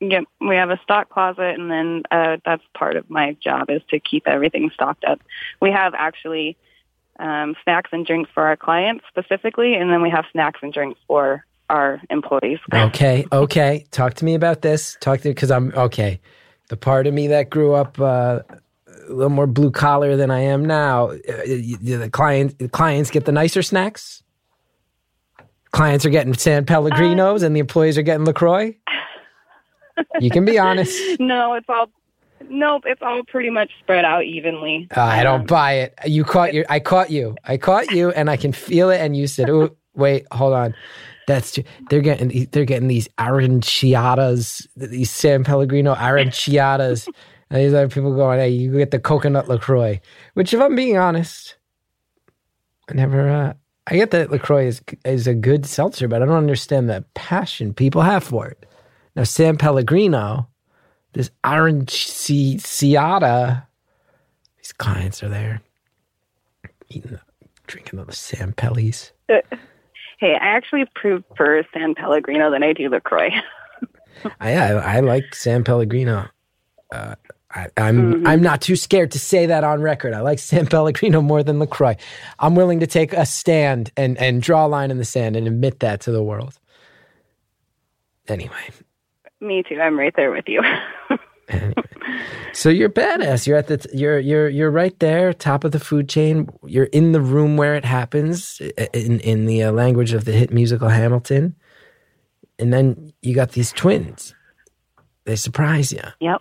[0.00, 3.82] Yep, we have a stock closet, and then uh, that's part of my job is
[3.90, 5.20] to keep everything stocked up.
[5.60, 6.56] We have actually
[7.18, 11.00] um, snacks and drinks for our clients specifically, and then we have snacks and drinks
[11.08, 12.60] for our employees.
[12.72, 13.86] Okay, okay.
[13.90, 14.96] Talk to me about this.
[15.00, 16.20] Talk to because I'm okay.
[16.68, 18.40] The part of me that grew up uh,
[18.86, 21.08] a little more blue collar than I am now.
[21.08, 21.16] Uh,
[21.80, 24.22] the client, the clients get the nicer snacks.
[25.72, 28.74] Clients are getting San Pellegrinos, and the employees are getting Lacroix.
[30.20, 30.96] You can be honest.
[31.18, 31.90] No, it's all
[32.48, 32.84] nope.
[32.86, 34.86] It's all pretty much spread out evenly.
[34.96, 35.94] Uh, I don't Um, buy it.
[36.06, 36.64] You caught you.
[36.68, 37.34] I caught you.
[37.44, 39.00] I caught you, and I can feel it.
[39.00, 40.72] And you said, "Oh, wait, hold on."
[41.26, 47.08] That's too, they're getting they're getting these aranciatas, these San Pellegrino aranciatas,
[47.50, 50.00] and these other people going, "Hey, you get the coconut Lacroix."
[50.34, 51.56] Which, if I'm being honest,
[52.88, 53.28] I never.
[53.28, 53.54] Uh,
[53.90, 57.72] I get that Lacroix is is a good seltzer, but I don't understand the passion
[57.72, 58.66] people have for it.
[59.16, 60.48] Now, San Pellegrino,
[61.14, 62.56] this aranciata,
[64.58, 65.62] these clients are there
[66.90, 67.20] eating, the,
[67.66, 69.12] drinking the San Pellies.
[70.20, 73.30] Hey, I actually prefer San Pellegrino than I do Lacroix.
[74.40, 76.26] I, I I like San Pellegrino.
[76.92, 77.14] Uh,
[77.58, 80.14] I, I'm I'm not too scared to say that on record.
[80.14, 81.96] I like San Pellegrino more than Lacroix.
[82.38, 85.46] I'm willing to take a stand and and draw a line in the sand and
[85.46, 86.58] admit that to the world.
[88.28, 88.70] Anyway,
[89.40, 89.80] Me too.
[89.80, 90.60] I'm right there with you.
[91.48, 91.74] anyway.
[92.52, 93.46] so you're badass.
[93.46, 96.48] You're at the t- you're you're you're right there, top of the food chain.
[96.66, 98.60] You're in the room where it happens,
[98.92, 101.56] in in the uh, language of the hit musical Hamilton.
[102.58, 104.34] And then you got these twins.
[105.24, 106.02] They surprise you.
[106.20, 106.40] yep.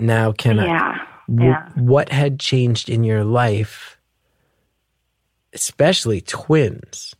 [0.00, 0.66] Now, can I?
[0.66, 0.98] Yeah.
[1.28, 1.68] W- Yeah.
[1.76, 3.98] What had changed in your life,
[5.52, 7.14] especially twins?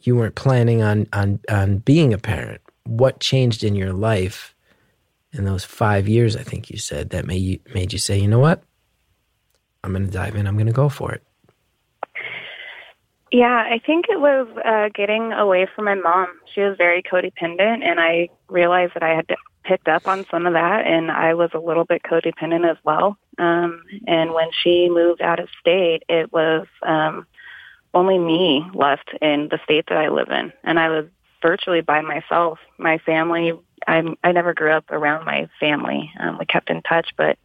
[0.00, 2.60] You weren't planning on on on being a parent.
[2.86, 4.54] What changed in your life
[5.32, 6.36] in those five years?
[6.36, 8.62] I think you said that made you made you say, you know what,
[9.84, 10.46] I'm going to dive in.
[10.46, 11.22] I'm going to go for it.
[13.32, 16.26] Yeah, I think it was uh, getting away from my mom.
[16.52, 19.28] She was very codependent, and I realized that I had
[19.64, 23.16] picked up on some of that, and I was a little bit codependent as well.
[23.38, 27.26] Um, and when she moved out of state, it was um,
[27.94, 31.06] only me left in the state that I live in, and I was
[31.42, 32.58] virtually by myself.
[32.78, 33.52] My family,
[33.86, 36.10] I I never grew up around my family.
[36.18, 37.38] Um, we kept in touch, but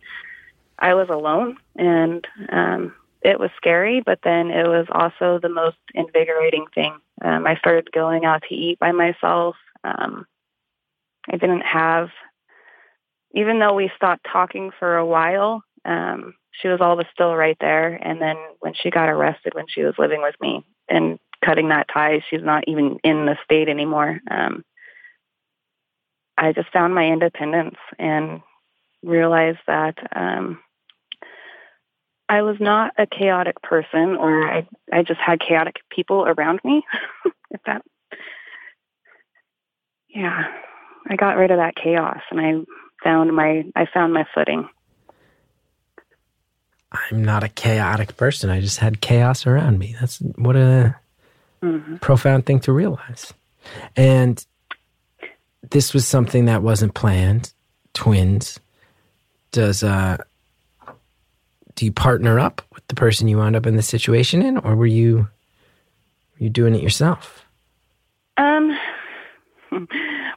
[0.78, 5.78] I was alone, and um, it was scary, but then it was also the most
[5.93, 6.95] invigorating thing.
[7.23, 9.56] Um, I started going out to eat by myself.
[9.84, 10.28] Um,
[11.30, 12.10] I didn't have,
[13.34, 18.00] even though we stopped talking for a while, um, she was always still right there.
[18.02, 21.88] And then when she got arrested, when she was living with me and cutting that
[21.94, 24.20] tie, she's not even in the state anymore.
[24.30, 24.64] Um,
[26.38, 28.42] I just found my independence and
[29.04, 30.60] realized that um,
[32.28, 36.84] I was not a chaotic person, or I I just had chaotic people around me.
[37.52, 37.84] if that,
[40.10, 40.46] yeah,
[41.08, 42.54] I got rid of that chaos, and I
[43.04, 44.68] found my I found my footing.
[46.91, 48.50] I'm not a chaotic person.
[48.50, 49.96] I just had chaos around me.
[50.00, 50.96] That's what a
[51.62, 52.00] Mhm.
[52.02, 53.34] profound thing to realize.
[53.96, 54.44] And
[55.72, 57.52] this was something that wasn't planned.
[57.94, 58.60] Twins.
[59.52, 60.18] Does uh
[61.76, 64.76] do you partner up with the person you wound up in the situation in, or
[64.76, 67.46] were you were you doing it yourself?
[68.38, 68.78] Um.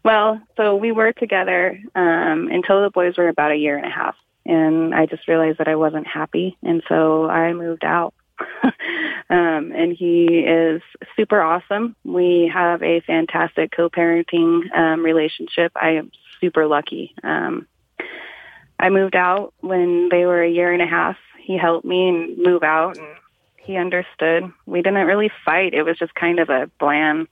[0.09, 3.91] Well, so we were together um, until the boys were about a year and a
[3.91, 4.17] half,
[4.47, 8.15] and I just realized that I wasn't happy, and so I moved out.
[8.65, 8.73] um,
[9.29, 10.81] and he is
[11.15, 11.95] super awesome.
[12.05, 15.73] We have a fantastic co-parenting um, relationship.
[15.77, 17.15] I am super lucky.
[17.23, 17.67] Um,
[18.81, 21.19] I moved out when they were a year and a half.
[21.39, 23.09] He helped me move out, and
[23.59, 24.51] he understood.
[24.65, 25.75] We didn't really fight.
[25.75, 27.29] It was just kind of a bland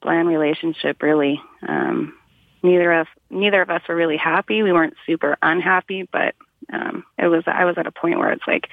[0.00, 1.40] bland relationship really.
[1.66, 2.14] Um
[2.62, 4.62] neither of neither of us were really happy.
[4.62, 6.34] We weren't super unhappy but
[6.72, 8.68] um it was i was at a point where it's like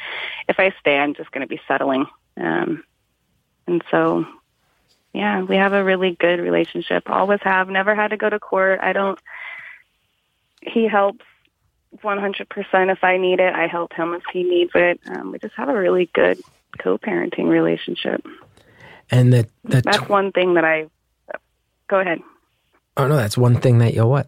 [0.49, 2.05] if i stay i'm just going to be settling.
[2.37, 2.83] Um
[3.67, 4.25] and so
[5.13, 7.09] yeah we have a really good relationship.
[7.09, 7.69] Always have.
[7.69, 8.79] Never had to go to court.
[8.81, 9.19] I don't
[10.61, 11.23] he helps
[12.03, 13.53] 100% if i need it.
[13.53, 14.99] I help him if he needs it.
[15.07, 16.39] Um we just have a really good
[16.79, 18.25] co-parenting relationship.
[19.11, 20.87] And that the that's one thing that i
[21.87, 22.19] go ahead
[22.97, 24.27] oh no, that's one thing that you'll what?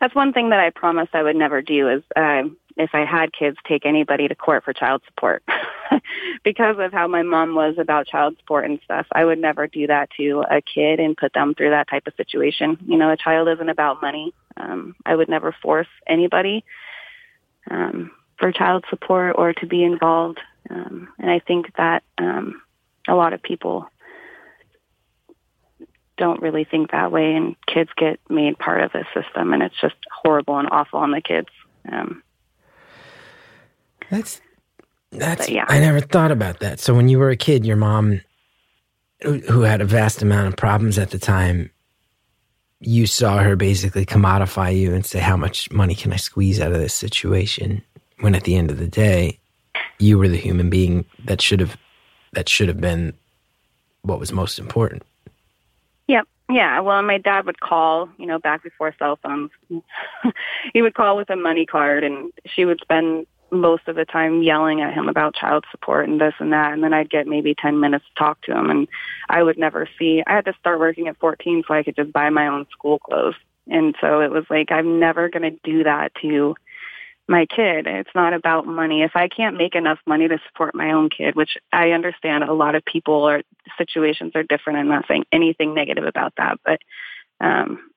[0.00, 2.42] That's one thing that I promised I would never do is uh,
[2.76, 5.42] if I had kids, take anybody to court for child support.
[6.44, 9.86] because of how my mom was about child support and stuff, I would never do
[9.86, 12.76] that to a kid and put them through that type of situation.
[12.86, 14.34] You know, a child isn't about money.
[14.58, 16.64] Um, I would never force anybody
[17.70, 20.40] um, for child support or to be involved.
[20.68, 22.60] Um, and I think that um,
[23.08, 23.88] a lot of people
[26.16, 29.80] don't really think that way, and kids get made part of the system, and it's
[29.80, 31.48] just horrible and awful on the kids.
[31.90, 32.22] Um,
[34.10, 34.40] That's
[35.12, 35.64] that's But yeah.
[35.68, 36.80] I never thought about that.
[36.80, 38.20] So when you were a kid, your mom
[39.22, 41.70] who who had a vast amount of problems at the time,
[42.80, 46.72] you saw her basically commodify you and say how much money can I squeeze out
[46.72, 47.82] of this situation
[48.20, 49.38] when at the end of the day
[49.98, 51.76] you were the human being that should have
[52.32, 53.14] that should have been
[54.02, 55.02] what was most important.
[56.48, 56.80] Yeah.
[56.80, 59.50] Well, my dad would call, you know, back before cell phones.
[60.72, 64.42] he would call with a money card and she would spend most of the time
[64.42, 66.72] yelling at him about child support and this and that.
[66.72, 68.86] And then I'd get maybe 10 minutes to talk to him and
[69.28, 72.12] I would never see, I had to start working at 14 so I could just
[72.12, 73.34] buy my own school clothes.
[73.68, 76.54] And so it was like, I'm never going to do that to
[77.28, 77.86] my kid.
[77.86, 79.02] It's not about money.
[79.02, 82.52] If I can't make enough money to support my own kid, which I understand a
[82.52, 83.42] lot of people or
[83.76, 84.78] situations are different.
[84.78, 86.80] I'm not saying anything negative about that, but
[87.40, 87.90] um,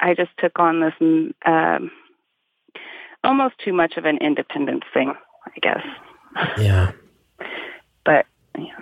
[0.00, 1.90] I just took on this mm, um,
[3.24, 5.14] almost too much of an independence thing,
[5.46, 5.84] I guess.
[6.58, 6.92] Yeah.
[8.04, 8.76] But yeah.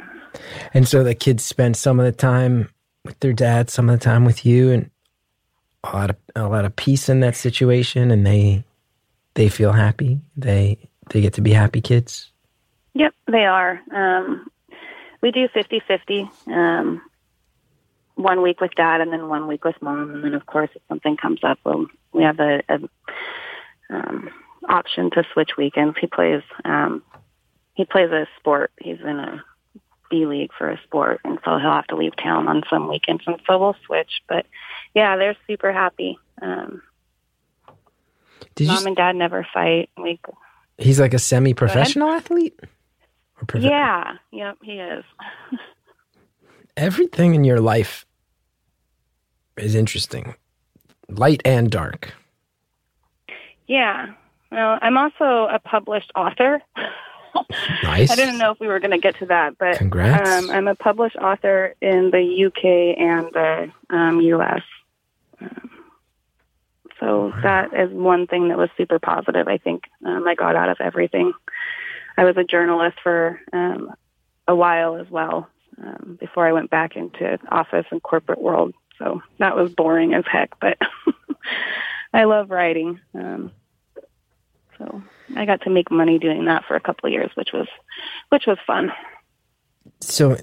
[0.75, 2.71] And so the kids spend some of the time
[3.05, 4.91] with their dad, some of the time with you, and
[5.85, 8.65] a lot of a lot of peace in that situation, and they
[9.35, 10.21] they feel happy.
[10.37, 10.79] They
[11.11, 12.31] they get to be happy kids.
[12.95, 13.81] Yep, they are.
[13.95, 14.49] Um,
[15.21, 16.49] we do 50-50.
[16.49, 17.03] Um,
[18.17, 20.11] one week with dad and then one week with mom.
[20.11, 22.79] And then, of course, if something comes up, we'll, we have a, a
[23.91, 24.31] um,
[24.69, 25.97] option to switch weekends.
[26.01, 27.03] He plays um,
[27.75, 28.73] he plays a sport.
[28.81, 29.45] He's in a
[30.11, 33.23] B league for a sport, and so he'll have to leave town on some weekends,
[33.27, 34.23] and so we'll switch.
[34.29, 34.47] But
[34.95, 36.19] yeah, they're super happy.
[36.43, 36.83] Um,
[38.55, 38.87] Did mom you?
[38.89, 39.91] and dad never fight.
[39.97, 40.21] We
[40.79, 42.59] He's like a semi-professional athlete.
[43.41, 45.05] Or prof- yeah, yep, he is.
[46.77, 48.05] Everything in your life
[49.57, 50.35] is interesting,
[51.09, 52.13] light and dark.
[53.67, 54.13] Yeah.
[54.53, 56.63] Well, I'm also a published author.
[57.83, 58.11] Nice.
[58.11, 60.31] I didn't know if we were going to get to that, but Congrats.
[60.31, 64.63] Um, I'm a published author in the UK and the um, US.
[65.41, 65.71] Um,
[67.01, 69.49] so that is one thing that was super positive.
[69.49, 71.33] I think um, I got out of everything.
[72.17, 73.95] I was a journalist for um,
[74.49, 75.49] a while as well
[75.83, 78.75] um, before I went back into office and corporate world.
[78.99, 80.79] So that was boring as heck, but
[82.15, 83.01] I love writing.
[83.15, 83.53] Um,
[84.79, 85.03] so
[85.37, 87.69] I got to make money doing that for a couple of years, which was
[88.31, 88.93] which was fun.
[90.01, 90.37] so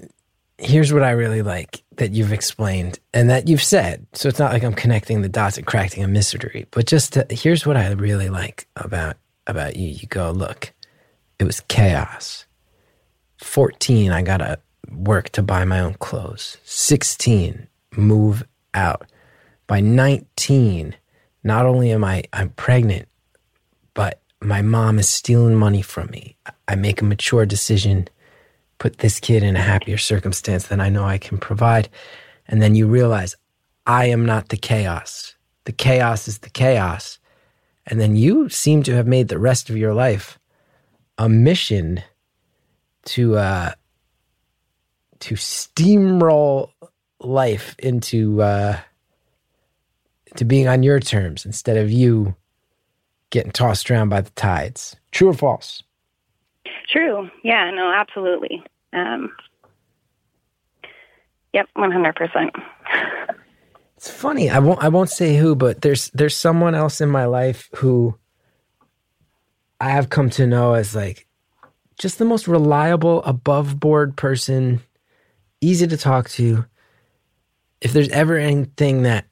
[0.58, 4.06] here's what I really like that you've explained and that you've said.
[4.12, 7.26] So it's not like I'm connecting the dots and cracking a mystery, but just to,
[7.30, 9.88] here's what I really like about about you.
[9.88, 10.72] You go, look,
[11.38, 12.46] it was chaos.
[13.38, 14.58] 14, I got to
[14.90, 16.56] work to buy my own clothes.
[16.64, 19.06] 16, move out.
[19.66, 20.94] By 19,
[21.42, 23.08] not only am I I'm pregnant,
[23.92, 26.36] but my mom is stealing money from me.
[26.68, 28.08] I make a mature decision
[28.84, 31.88] put this kid in a happier circumstance than I know I can provide.
[32.46, 33.34] And then you realize
[33.86, 35.34] I am not the chaos.
[35.64, 37.18] The chaos is the chaos.
[37.86, 40.38] And then you seem to have made the rest of your life
[41.16, 42.02] a mission
[43.06, 43.72] to uh
[45.20, 46.72] to steamroll
[47.20, 48.78] life into uh
[50.36, 52.36] to being on your terms instead of you
[53.30, 54.94] getting tossed around by the tides.
[55.10, 55.82] True or false?
[56.86, 57.30] True.
[57.42, 58.62] Yeah, no, absolutely.
[58.94, 59.32] Um,
[61.52, 62.50] yep, 100%.
[63.96, 64.50] It's funny.
[64.50, 64.82] I won't.
[64.82, 68.18] I won't say who, but there's there's someone else in my life who
[69.80, 71.26] I have come to know as like
[71.98, 74.82] just the most reliable, above board person,
[75.60, 76.66] easy to talk to.
[77.80, 79.26] If there's ever anything that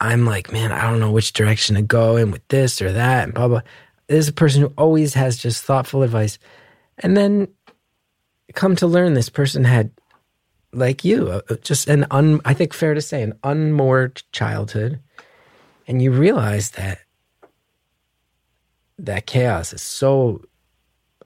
[0.00, 3.24] I'm like, man, I don't know which direction to go in with this or that,
[3.24, 3.62] and blah blah.
[4.06, 6.38] There's a person who always has just thoughtful advice,
[6.98, 7.48] and then
[8.54, 9.90] come to learn this person had
[10.72, 15.00] like you, just an un, I think fair to say, an unmoored childhood,
[15.88, 17.00] and you realize that
[18.98, 20.42] that chaos is so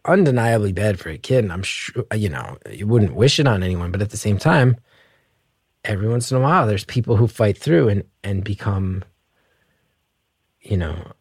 [0.07, 3.63] undeniably bad for a kid, and I'm sure you know you wouldn't wish it on
[3.63, 4.77] anyone, but at the same time,
[5.85, 9.05] every once in a while, there's people who fight through and and become,
[10.63, 11.13] you know,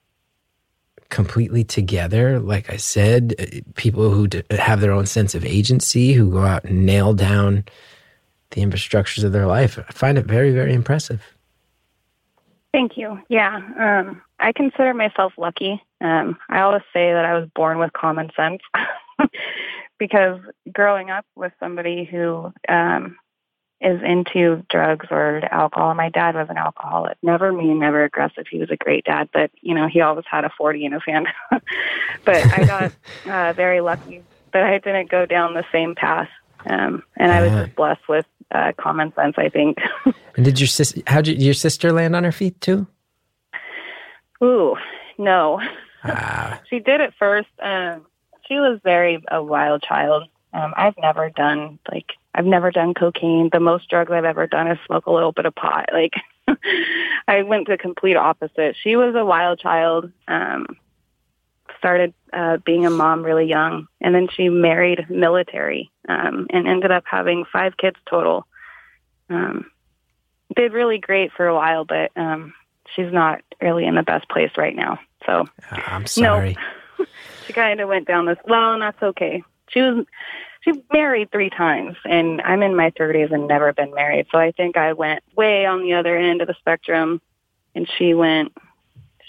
[1.13, 2.39] completely together.
[2.39, 6.65] Like I said, uh, people who have their own sense of agency, who go out
[6.65, 7.65] and nail down
[8.49, 9.77] the infrastructures of their life.
[9.77, 11.21] I find it very, very impressive.
[12.71, 13.19] Thank you.
[13.29, 15.79] Yeah, um, I consider myself lucky.
[16.01, 18.61] Um, I always say that I was born with common sense
[19.99, 20.39] because
[20.71, 23.17] growing up with somebody who um,
[23.83, 27.17] is into drugs or alcohol, my dad was an alcoholic.
[27.21, 28.45] Never mean, never aggressive.
[28.49, 31.01] He was a great dad, but you know he always had a forty in his
[31.07, 31.27] hand.
[31.51, 32.93] but I got
[33.29, 34.23] uh, very lucky
[34.53, 36.29] that I didn't go down the same path,
[36.69, 37.63] um, and I was Yeah.
[37.65, 39.35] just blessed with uh, common sense.
[39.37, 39.77] I think.
[40.35, 40.99] And did your sis?
[41.05, 42.87] How did your sister land on her feet too?
[44.43, 44.75] Ooh,
[45.17, 45.61] no.
[46.03, 47.49] Ah, she did at first.
[47.61, 48.05] Um,
[48.47, 50.27] she was very a wild child.
[50.53, 53.49] Um, I've never done like I've never done cocaine.
[53.51, 55.89] The most drugs I've ever done is smoke a little bit of pot.
[55.93, 56.13] Like
[57.27, 58.75] I went the complete opposite.
[58.81, 60.11] She was a wild child.
[60.27, 60.65] Um,
[61.77, 66.91] started uh, being a mom really young, and then she married military um, and ended
[66.91, 68.45] up having five kids total.
[69.29, 69.65] Um,
[70.55, 72.53] did really great for a while, but um,
[72.95, 74.99] she's not really in the best place right now.
[75.25, 76.57] So I'm sorry.
[77.45, 78.37] she kind of went down this.
[78.45, 79.43] Well, and that's okay.
[79.69, 80.05] She was
[80.63, 84.27] she married three times, and I'm in my 30s and never been married.
[84.31, 87.21] So I think I went way on the other end of the spectrum,
[87.75, 88.53] and she went.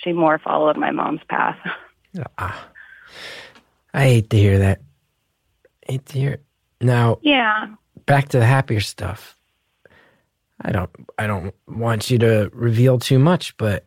[0.03, 1.59] She more followed my mom's path.
[2.39, 2.69] Ah.
[3.93, 4.81] I hate to hear that.
[5.89, 6.39] I hate to hear.
[6.81, 7.75] Now yeah,
[8.07, 9.37] back to the happier stuff.
[10.61, 10.91] I don't.
[11.19, 13.85] I don't want you to reveal too much, but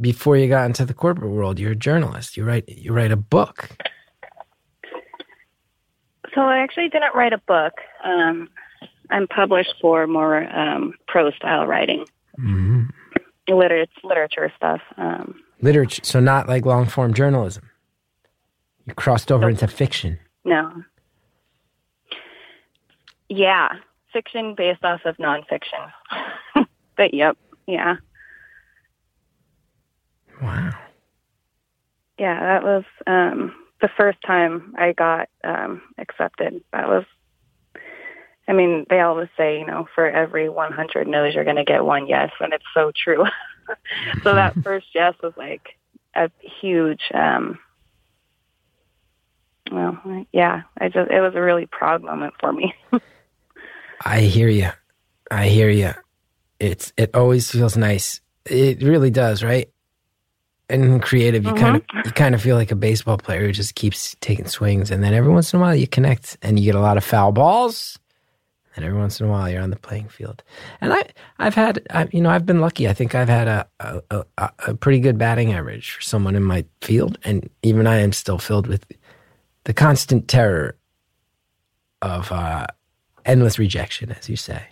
[0.00, 2.38] before you got into the corporate world, you're a journalist.
[2.38, 2.66] You write.
[2.68, 3.68] You write a book.
[6.38, 7.72] So I actually didn't write a book.
[8.04, 8.48] Um,
[9.10, 12.04] I'm published for more um, pro style writing,
[12.36, 12.84] hmm
[13.48, 14.80] liter- literature stuff.
[14.96, 16.02] Um, Literature.
[16.04, 17.68] So not like long form journalism.
[18.86, 20.20] You crossed over into fiction.
[20.44, 20.84] no.
[23.28, 23.70] Yeah,
[24.12, 25.90] fiction based off of nonfiction.
[26.96, 27.36] but yep,
[27.66, 27.96] yeah.
[30.40, 30.70] Wow.
[32.16, 36.62] Yeah, that was um, the first time I got um, accepted.
[36.72, 37.04] That was,
[38.46, 41.84] I mean, they always say, you know, for every 100 no's, you're going to get
[41.84, 43.24] one yes, and it's so true.
[44.24, 45.76] so that first yes was like
[46.14, 47.58] a huge, um,
[49.70, 49.98] well,
[50.32, 52.74] yeah, I just, it was a really proud moment for me.
[54.04, 54.70] I hear you.
[55.30, 55.92] I hear you.
[56.58, 58.20] It's it always feels nice.
[58.46, 59.68] It really does, right?
[60.70, 63.74] And creative, you kind of you kind of feel like a baseball player who just
[63.74, 66.74] keeps taking swings, and then every once in a while you connect, and you get
[66.74, 67.98] a lot of foul balls,
[68.76, 70.42] and every once in a while you're on the playing field.
[70.82, 71.04] And I
[71.38, 72.86] I've had I, you know I've been lucky.
[72.86, 76.44] I think I've had a a, a a pretty good batting average for someone in
[76.44, 78.84] my field, and even I am still filled with
[79.64, 80.76] the constant terror
[82.02, 82.66] of uh,
[83.24, 84.66] endless rejection, as you say.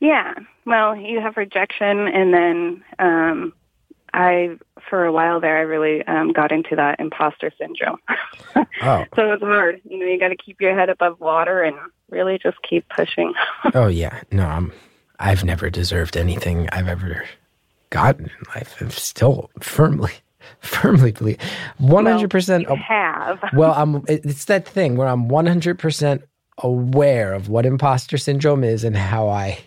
[0.00, 0.34] Yeah.
[0.64, 3.52] Well, you have rejection, and then um,
[4.14, 4.58] I,
[4.88, 7.98] for a while there, I really um, got into that imposter syndrome.
[8.84, 9.80] Oh, so it's hard.
[9.88, 11.76] You know, you got to keep your head above water and
[12.10, 13.32] really just keep pushing.
[13.74, 14.22] oh yeah.
[14.32, 14.72] No, I'm.
[15.20, 17.24] I've never deserved anything I've ever
[17.90, 18.74] gotten in life.
[18.80, 20.12] I'm still firmly,
[20.60, 21.38] firmly believe
[21.78, 22.66] one hundred percent.
[22.68, 23.38] you have.
[23.52, 24.04] Well, I'm.
[24.08, 26.22] It's that thing where I'm one hundred percent
[26.58, 29.58] aware of what imposter syndrome is and how I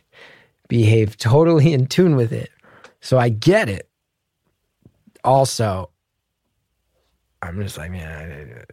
[0.68, 2.50] behave totally in tune with it.
[3.00, 3.88] So I get it.
[5.26, 5.90] Also,
[7.42, 8.66] I'm just like, man,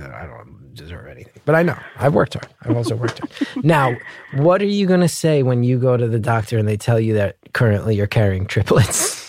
[0.00, 1.32] I, I don't deserve anything.
[1.44, 2.48] But I know I've worked hard.
[2.62, 3.30] I've also worked hard.
[3.64, 3.96] now,
[4.34, 7.00] what are you going to say when you go to the doctor and they tell
[7.00, 9.26] you that currently you're carrying triplets?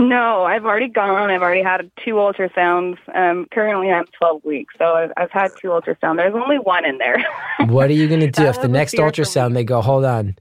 [0.00, 1.30] No, I've already gone.
[1.30, 2.96] I've already had two ultrasounds.
[3.14, 6.16] Um, currently, I'm 12 weeks, so I've, I've had two ultrasounds.
[6.16, 7.22] There's only one in there.
[7.66, 10.36] what are you going to do That if the next ultrasound they go, hold on,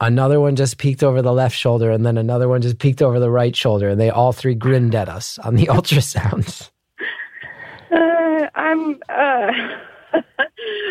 [0.00, 3.18] another one just peeked over the left shoulder and then another one just peeked over
[3.20, 6.70] the right shoulder and they all three grinned at us on the ultrasounds.
[7.90, 9.00] Uh, I'm.
[9.08, 9.52] Uh,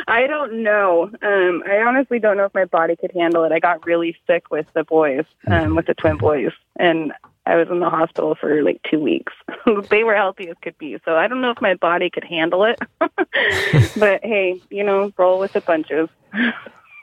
[0.08, 1.10] I don't know.
[1.22, 3.52] Um, I honestly don't know if my body could handle it.
[3.52, 7.14] I got really sick with the boys, um, with the twin boys, and
[7.46, 9.34] I was in the hospital for like two weeks.
[9.90, 12.64] they were healthy as could be, so I don't know if my body could handle
[12.64, 12.80] it.
[13.00, 16.10] but hey, you know, roll with the punches.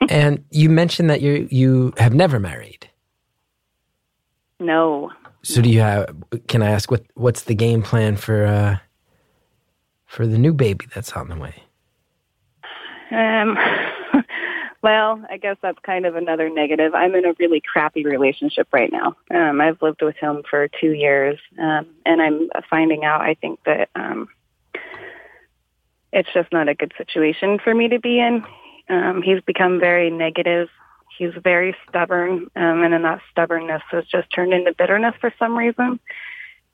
[0.09, 2.89] And you mentioned that you you have never married.
[4.59, 5.11] No,
[5.43, 6.15] So do you have
[6.47, 8.77] can I ask what what's the game plan for uh
[10.05, 11.63] for the new baby that's on the way?
[13.11, 13.57] Um,
[14.83, 16.95] Well, I guess that's kind of another negative.
[16.95, 19.15] I'm in a really crappy relationship right now.
[19.29, 23.21] Um, I've lived with him for two years, um, and I'm finding out.
[23.21, 24.27] I think that um,
[26.11, 28.43] it's just not a good situation for me to be in.
[28.91, 30.67] Um, he's become very negative.
[31.17, 35.57] He's very stubborn, um, and then that stubbornness has just turned into bitterness for some
[35.57, 35.99] reason.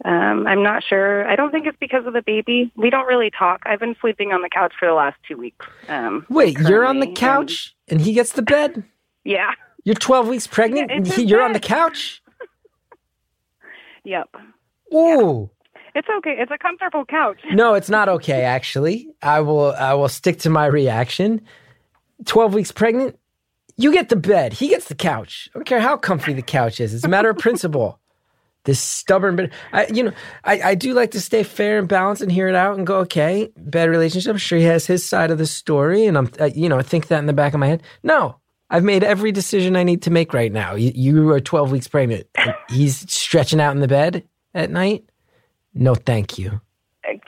[0.06, 1.28] Um, I'm not sure.
[1.28, 2.72] I don't think it's because of the baby.
[2.76, 3.62] We don't really talk.
[3.66, 5.66] I've been sleeping on the couch for the last two weeks.
[5.88, 8.84] Um, Wait, you're on the couch and he gets the bed?
[9.24, 9.52] yeah.
[9.84, 12.22] You're 12 weeks pregnant Yeah, and he, you're on the couch?
[14.04, 14.30] Yep.
[14.94, 15.50] Ooh.
[15.94, 16.36] It's okay.
[16.38, 17.42] It's a comfortable couch.
[17.52, 19.10] No, it's not okay actually.
[19.22, 21.42] I will I will stick to my reaction.
[22.26, 23.18] 12 weeks pregnant,
[23.76, 25.50] you get the bed, he gets the couch.
[25.54, 26.94] I don't care how comfy the couch is.
[26.94, 28.00] It's a matter of principle.
[28.64, 30.12] This stubborn but I you know,
[30.44, 32.98] I, I do like to stay fair and balanced and hear it out and go,
[32.98, 34.32] okay, bad relationship.
[34.32, 36.82] I'm sure he has his side of the story and I'm uh, you know, I
[36.82, 37.82] think that in the back of my head.
[38.04, 38.42] No.
[38.70, 40.76] I've made every decision I need to make right now.
[40.76, 42.28] You, you are 12 weeks pregnant.
[42.36, 45.06] and He's stretching out in the bed at night.
[45.74, 46.60] No, thank you.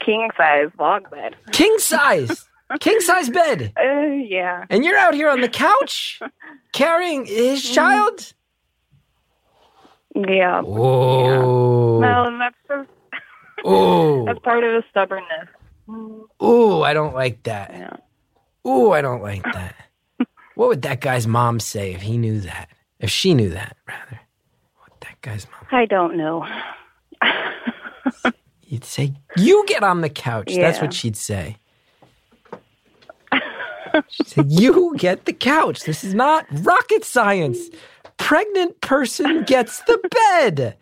[0.04, 1.36] King size log bed.
[1.52, 2.44] King size,
[2.78, 3.82] king size bed, Uh,
[4.28, 4.64] yeah.
[4.70, 6.20] and you're out here on the couch
[6.72, 8.32] carrying his child.
[10.14, 10.62] Yeah.
[10.64, 12.88] Oh, No, that's just,
[13.64, 15.48] oh, that's part of his stubbornness.
[16.40, 16.82] oh!
[16.82, 17.70] I don't like that.
[17.72, 17.96] Yeah.
[18.64, 19.74] Oh, I don't like that.
[20.54, 22.68] what would that guy's mom say if he knew that?
[22.98, 24.20] If she knew that, rather.
[24.78, 25.66] What that guy's mom?
[25.72, 26.46] I don't know.
[28.66, 31.56] You'd say, "You get on the couch." That's what she'd say.
[34.08, 37.58] She'd say, "You get the couch." This is not rocket science.
[38.16, 40.76] Pregnant person gets the bed.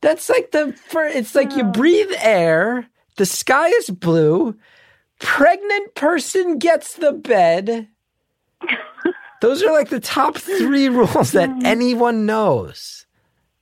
[0.00, 1.70] That's like the fir- it's like you oh.
[1.70, 4.56] breathe air, the sky is blue,
[5.20, 7.88] pregnant person gets the bed.
[9.40, 13.06] Those are like the top 3 rules that anyone knows.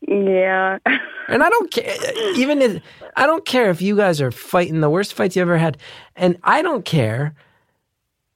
[0.06, 0.78] Yeah.
[1.28, 1.94] And I don't care.
[2.36, 2.82] Even if
[3.16, 5.76] I don't care if you guys are fighting the worst fights you ever had,
[6.16, 7.34] and I don't care.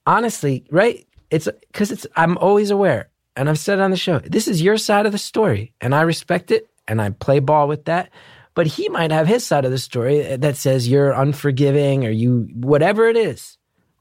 [0.06, 1.06] Honestly, right?
[1.30, 2.06] It's because it's.
[2.16, 4.18] I'm always aware, and I've said it on the show.
[4.18, 7.66] This is your side of the story, and I respect it, and I play ball
[7.68, 8.10] with that.
[8.54, 12.48] But he might have his side of the story that says you're unforgiving, or you
[12.54, 13.56] whatever it is,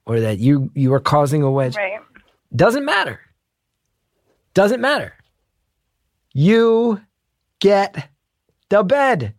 [0.06, 1.76] or that you you are causing a wedge.
[1.76, 1.99] Right.
[2.56, 3.20] Doesn't matter.
[4.54, 5.14] Doesn't matter.
[6.34, 7.01] You
[7.60, 8.10] get
[8.70, 9.34] the bed.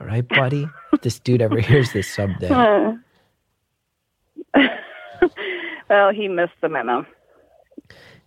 [0.00, 0.68] All right, buddy.
[0.92, 2.48] If this dude ever hears this someday.
[5.88, 7.06] Well, he missed the memo,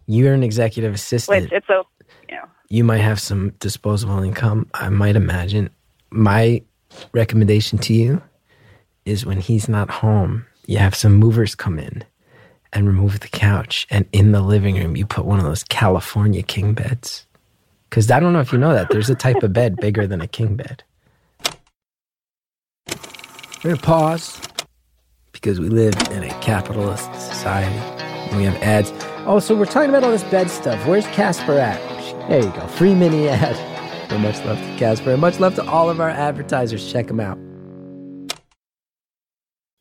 [0.08, 1.44] You're an executive assistant.
[1.44, 1.84] which it's a,
[2.28, 4.68] you know, you might have some disposable income.
[4.74, 5.70] I might imagine.
[6.10, 6.64] My
[7.14, 8.22] recommendation to you
[9.06, 12.04] is when he's not home, you have some movers come in
[12.74, 13.86] and remove the couch.
[13.92, 17.28] And in the living room, you put one of those California king beds.
[17.90, 18.90] Because I don't know if you know that.
[18.90, 20.84] There's a type of bed bigger than a king bed.
[23.64, 24.42] We're going to pause
[25.42, 28.94] because we live in a capitalist society and we have ads.
[29.26, 30.86] Oh, so we're talking about all this bed stuff.
[30.86, 31.80] Where's Casper at?
[32.30, 32.68] There you go.
[32.68, 33.58] Free mini ad.
[34.12, 36.92] So much love to Casper and much love to all of our advertisers.
[36.92, 37.38] Check them out.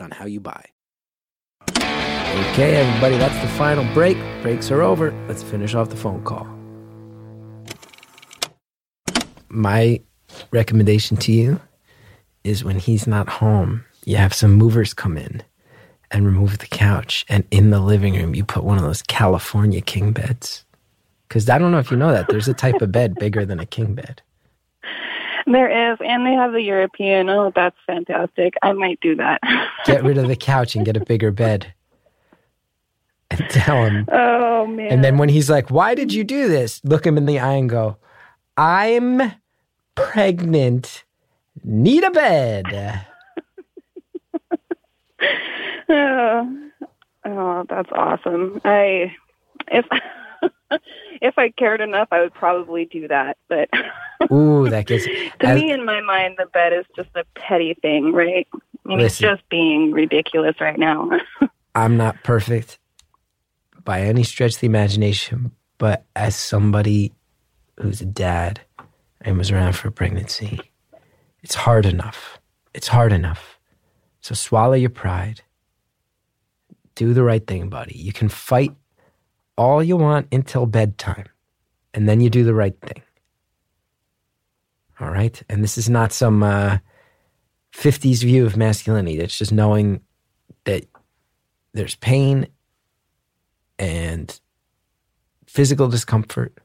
[0.00, 0.64] on how you buy.
[1.68, 4.16] Okay, everybody, that's the final break.
[4.42, 5.12] Breaks are over.
[5.28, 6.46] Let's finish off the phone call.
[9.48, 10.00] My
[10.50, 11.60] recommendation to you
[12.42, 15.42] is when he's not home, you have some movers come in
[16.10, 17.24] and remove the couch.
[17.28, 20.64] And in the living room, you put one of those California king beds.
[21.28, 22.28] Because I don't know if you know that.
[22.28, 24.22] There's a type of bed bigger than a king bed.
[25.46, 27.28] There is, and they have the European.
[27.28, 28.54] Oh, that's fantastic.
[28.62, 29.40] I might do that.
[29.84, 31.72] Get rid of the couch and get a bigger bed.
[33.30, 34.06] And tell him.
[34.12, 34.92] oh man.
[34.92, 36.80] And then when he's like, Why did you do this?
[36.84, 37.96] Look him in the eye and go,
[38.56, 39.32] I'm
[39.94, 41.04] pregnant.
[41.64, 43.06] Need a bed.
[45.88, 46.68] oh,
[47.24, 48.60] oh, that's awesome.
[48.64, 49.14] I
[49.68, 49.86] if
[51.22, 53.36] if I cared enough, I would probably do that.
[53.48, 53.68] But
[54.32, 55.04] Ooh, that gets.
[55.40, 58.46] to as- me, in my mind, the bed is just a petty thing, right?
[58.54, 61.08] I mean, it's just being ridiculous right now.
[61.74, 62.78] I'm not perfect,
[63.84, 67.12] by any stretch of the imagination, but as somebody
[67.80, 68.60] who's a dad
[69.20, 70.60] and was around for a pregnancy,
[71.42, 72.40] it's hard enough.
[72.74, 73.58] It's hard enough.
[74.20, 75.42] So swallow your pride.
[76.94, 77.96] Do the right thing, buddy.
[77.96, 78.72] You can fight
[79.56, 81.26] all you want until bedtime,
[81.94, 83.02] and then you do the right thing.
[85.00, 85.42] All right?
[85.48, 86.78] And this is not some uh,
[87.72, 89.18] 50s view of masculinity.
[89.18, 90.00] It's just knowing
[90.64, 90.86] that
[91.74, 92.46] there's pain
[93.78, 94.40] and
[95.46, 96.56] physical discomfort,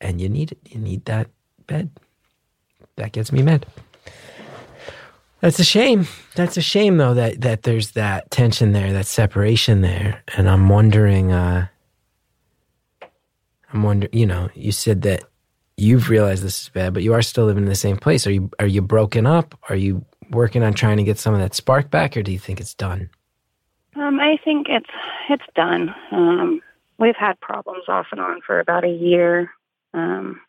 [0.00, 0.58] and you need it.
[0.70, 1.28] You need that
[1.66, 1.90] bed.
[2.96, 3.66] That gets me mad.
[5.40, 6.06] That's a shame.
[6.36, 10.68] That's a shame, though, that that there's that tension there, that separation there, and I'm
[10.68, 11.32] wondering.
[11.32, 11.66] Uh,
[13.74, 14.12] I'm wondering.
[14.12, 15.24] You know, you said that
[15.76, 18.26] you've realized this is bad, but you are still living in the same place.
[18.26, 19.58] Are you are you broken up?
[19.68, 22.38] Are you working on trying to get some of that spark back, or do you
[22.38, 23.10] think it's done?
[23.96, 24.90] Um, I think it's
[25.28, 25.94] it's done.
[26.12, 26.62] Um,
[26.98, 29.50] we've had problems off and on for about a year,
[29.92, 30.40] um,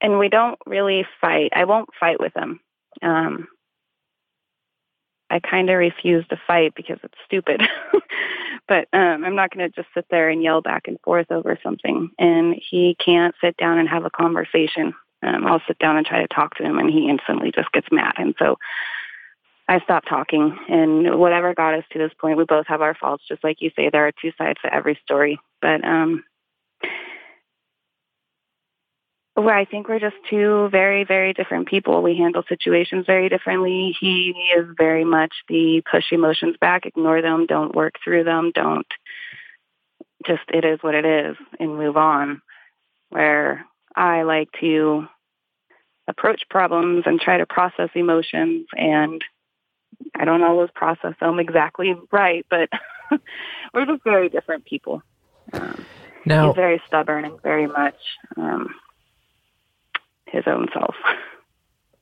[0.00, 1.52] and we don't really fight.
[1.54, 2.60] I won't fight with him.
[3.02, 3.48] Um,
[5.30, 7.62] I kind of refuse to fight because it's stupid.
[8.70, 11.58] but um, I'm not going to just sit there and yell back and forth over
[11.60, 12.08] something.
[12.20, 14.94] And he can't sit down and have a conversation.
[15.24, 17.88] Um, I'll sit down and try to talk to him, and he instantly just gets
[17.90, 18.14] mad.
[18.16, 18.58] And so
[19.66, 20.56] I stopped talking.
[20.68, 23.24] And whatever got us to this point, we both have our faults.
[23.26, 25.40] Just like you say, there are two sides to every story.
[25.60, 26.22] But um,
[29.34, 32.02] where I think we're just two very, very different people.
[32.02, 33.96] We handle situations very differently.
[33.98, 38.86] He is very much the push emotions back, ignore them, don't work through them, don't
[40.26, 42.42] just it is what it is and move on.
[43.10, 43.66] Where
[43.96, 45.06] I like to
[46.06, 49.22] approach problems and try to process emotions and
[50.14, 52.68] I don't always process them exactly right, but
[53.74, 55.02] we're just very different people.
[55.52, 55.84] Um,
[56.24, 57.96] now, he's very stubborn and very much
[58.36, 58.74] um,
[60.30, 60.94] his own self.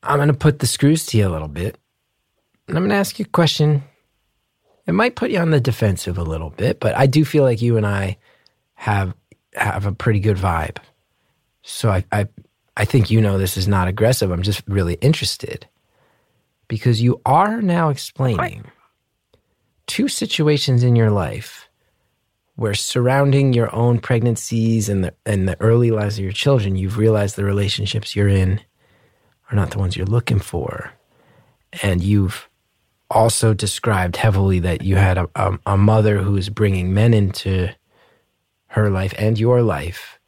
[0.02, 1.78] I'm going to put the screws to you a little bit.
[2.66, 3.82] And I'm going to ask you a question.
[4.86, 7.62] It might put you on the defensive a little bit, but I do feel like
[7.62, 8.16] you and I
[8.74, 9.14] have
[9.54, 10.78] have a pretty good vibe.
[11.62, 12.26] So I I,
[12.76, 14.30] I think you know this is not aggressive.
[14.30, 15.66] I'm just really interested
[16.68, 18.64] because you are now explaining
[19.86, 21.67] two situations in your life
[22.58, 26.98] where surrounding your own pregnancies and the and the early lives of your children, you've
[26.98, 28.60] realized the relationships you're in
[29.48, 30.92] are not the ones you're looking for,
[31.84, 32.48] and you've
[33.12, 37.68] also described heavily that you had a, a, a mother who is bringing men into
[38.66, 40.18] her life and your life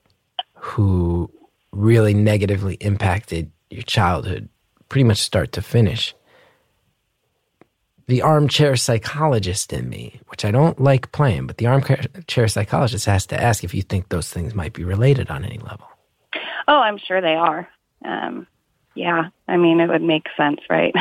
[0.55, 1.29] who
[1.73, 4.49] really negatively impacted your childhood
[4.89, 6.15] pretty much start to finish
[8.11, 13.25] the armchair psychologist in me, which I don't like playing, but the armchair psychologist has
[13.27, 15.87] to ask if you think those things might be related on any level.
[16.67, 17.69] Oh, I'm sure they are.
[18.05, 18.49] Um,
[18.97, 20.93] yeah, I mean, it would make sense, right?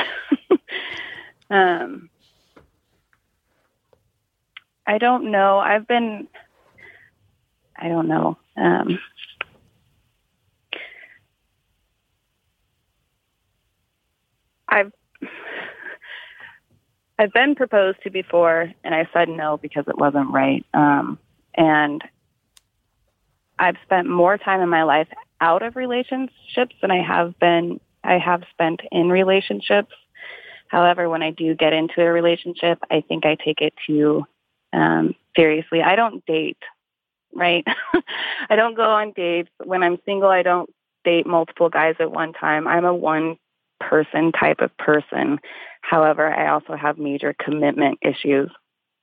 [1.49, 2.11] um,
[4.85, 5.57] I don't know.
[5.57, 6.27] I've been,
[7.75, 8.37] I don't know.
[8.55, 8.99] Um,
[14.67, 14.91] I've
[17.19, 20.65] I've been proposed to before, and I said no because it wasn't right.
[20.73, 21.19] Um,
[21.53, 22.01] and
[23.59, 25.09] I've spent more time in my life
[25.41, 27.81] out of relationships than I have been.
[28.05, 29.93] I have spent in relationships.
[30.69, 34.25] However, when I do get into a relationship, I think I take it too
[34.71, 35.81] um, seriously.
[35.81, 36.63] I don't date,
[37.35, 37.67] right?
[38.49, 39.49] I don't go on dates.
[39.61, 40.69] When I'm single, I don't
[41.03, 42.65] date multiple guys at one time.
[42.65, 43.37] I'm a one
[43.79, 45.39] person type of person.
[45.81, 48.49] However, I also have major commitment issues.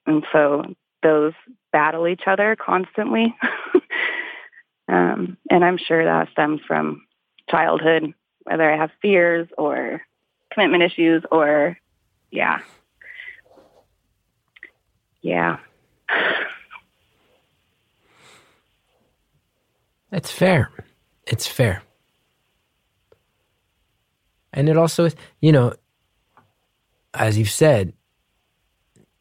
[0.06, 0.64] And so
[1.02, 1.32] those
[1.72, 3.34] battle each other constantly.
[4.88, 7.06] um, and I'm sure that stems from
[7.50, 8.14] childhood,
[8.44, 10.02] whether I have fears or
[10.52, 11.76] commitment issues or,
[12.30, 12.60] yeah.
[15.22, 15.58] Yeah.
[20.12, 20.70] It's fair.
[21.26, 21.82] It's fair.
[24.56, 25.74] And it also, you know,
[27.14, 27.92] as you've said,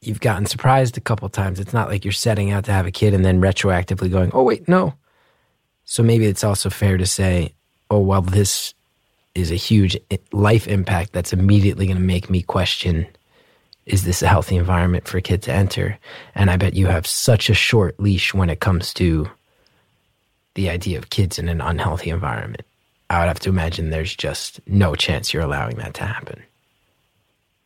[0.01, 1.59] you've gotten surprised a couple times.
[1.59, 4.43] It's not like you're setting out to have a kid and then retroactively going, oh,
[4.43, 4.93] wait, no.
[5.83, 7.53] So maybe it's also fair to say,
[7.91, 8.73] oh, well, this
[9.35, 9.97] is a huge
[10.31, 13.05] life impact that's immediately going to make me question
[13.85, 15.99] is this a healthy environment for a kid to enter?
[16.33, 19.29] And I bet you have such a short leash when it comes to
[20.55, 22.63] the idea of kids in an unhealthy environment.
[23.09, 26.41] I would have to imagine there's just no chance you're allowing that to happen.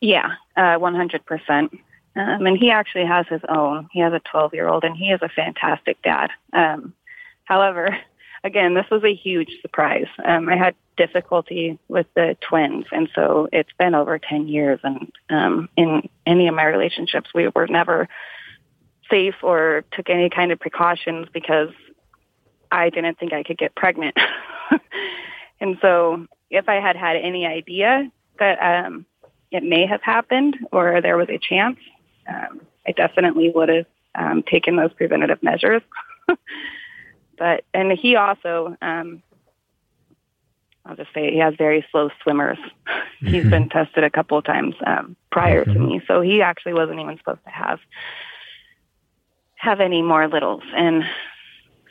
[0.02, 1.80] Yeah, uh, 100%.
[2.16, 3.88] Um, and he actually has his own.
[3.92, 6.30] He has a 12 year old, and he is a fantastic dad.
[6.54, 6.94] Um,
[7.46, 7.98] however,
[8.44, 10.08] again, this was a huge surprise.
[10.24, 14.80] Um, I had difficulty with the twins, and so it's been over 10 years.
[14.84, 18.08] And um, in any of my relationships, we were never
[19.10, 21.70] safe or took any kind of precautions because
[22.72, 24.18] I didn't think I could get pregnant.
[25.60, 29.06] and so, if I had had any idea that um,
[29.52, 31.78] it may have happened or there was a chance,
[32.28, 35.82] um, I definitely would have um, taken those preventative measures.
[37.40, 39.24] but and he also um
[40.86, 42.58] I'll just say he has very slow swimmers.
[43.20, 43.78] He's been mm-hmm.
[43.78, 45.74] tested a couple of times um, prior mm-hmm.
[45.74, 47.80] to me, so he actually wasn't even supposed to have
[49.56, 51.04] have any more littles, and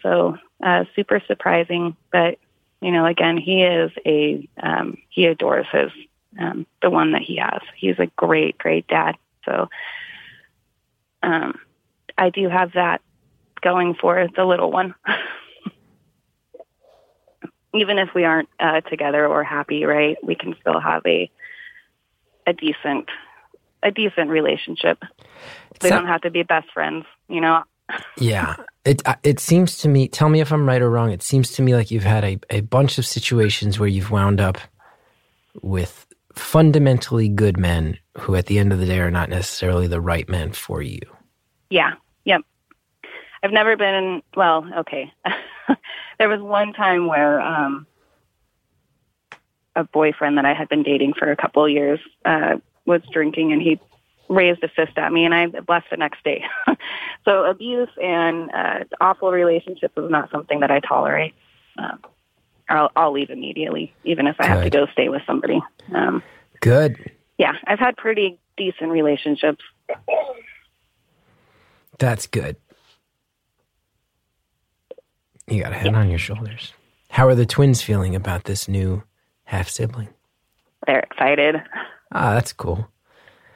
[0.03, 1.97] so uh, super surprising.
[2.13, 2.39] But
[2.81, 5.91] you know, again, he is a um, he adores his
[6.39, 7.61] um, the one that he has.
[7.77, 9.17] He's a great, great dad.
[9.45, 9.69] So
[11.23, 11.59] um,
[12.17, 13.01] I do have that
[13.61, 14.95] going for the little one.
[17.75, 20.17] Even if we aren't uh, together or happy, right?
[20.23, 21.31] We can still have a
[22.47, 23.09] a decent
[23.83, 25.03] a decent relationship.
[25.81, 27.65] They don't have to be best friends, you know.
[28.17, 30.09] Yeah, it uh, it seems to me.
[30.09, 31.11] Tell me if I'm right or wrong.
[31.11, 34.41] It seems to me like you've had a, a bunch of situations where you've wound
[34.41, 34.59] up
[35.63, 40.01] with fundamentally good men who, at the end of the day, are not necessarily the
[40.01, 41.01] right men for you.
[41.71, 41.95] Yeah.
[42.25, 42.43] Yep.
[43.43, 45.13] I've never been, well, okay.
[46.19, 47.87] there was one time where um,
[49.77, 53.53] a boyfriend that I had been dating for a couple of years uh, was drinking
[53.53, 53.79] and he
[54.29, 56.45] raised a fist at me and I left the next day.
[57.25, 61.35] so abuse and uh, awful relationships is not something that I tolerate.
[61.79, 62.01] Um,
[62.69, 64.51] I'll, I'll leave immediately, even if I Good.
[64.51, 65.61] have to go stay with somebody.
[65.95, 66.23] Um,
[66.61, 67.13] Good.
[67.39, 69.65] Yeah, I've had pretty decent relationships.
[71.99, 72.57] That's good.
[75.47, 76.75] You got a head on your shoulders.
[77.11, 79.03] How are the twins feeling about this new
[79.45, 80.09] half sibling?
[80.87, 81.57] They're excited.
[82.13, 82.89] Ah, that's cool.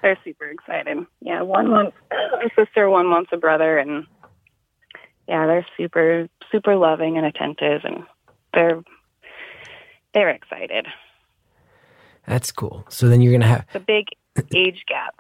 [0.03, 0.99] They're super excited.
[1.21, 4.07] Yeah, one wants a sister, one wants a brother, and
[5.29, 8.05] yeah, they're super, super loving and attentive, and
[8.53, 8.83] they're
[10.13, 10.87] they're excited.
[12.27, 12.85] That's cool.
[12.89, 14.07] So then you're gonna have the big
[14.55, 15.15] age gap.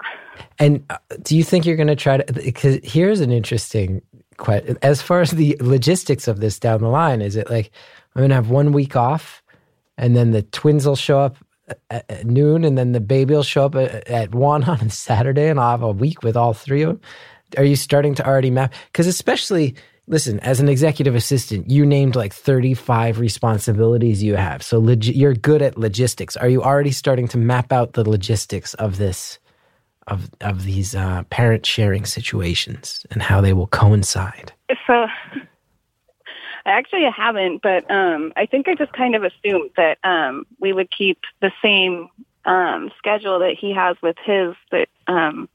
[0.58, 2.32] And uh, do you think you're going to try to?
[2.32, 4.02] Because here's an interesting
[4.38, 4.78] question.
[4.82, 7.70] As far as the logistics of this down the line, is it like
[8.14, 9.42] I'm going to have one week off,
[9.96, 11.36] and then the twins will show up
[11.90, 15.70] at noon, and then the baby will show up at one on Saturday, and I'll
[15.70, 17.00] have a week with all three of them?
[17.58, 18.72] Are you starting to already map?
[18.86, 19.74] Because especially
[20.06, 24.62] listen, as an executive assistant, you named like 35 responsibilities you have.
[24.62, 26.36] So log- you're good at logistics.
[26.36, 29.38] Are you already starting to map out the logistics of this,
[30.08, 34.52] of, of these uh, parent sharing situations and how they will coincide?
[34.86, 35.06] So
[36.64, 40.72] I actually haven't, but um, I think I just kind of assumed that um, we
[40.72, 42.08] would keep the same
[42.44, 45.48] um, schedule that he has with his, that um,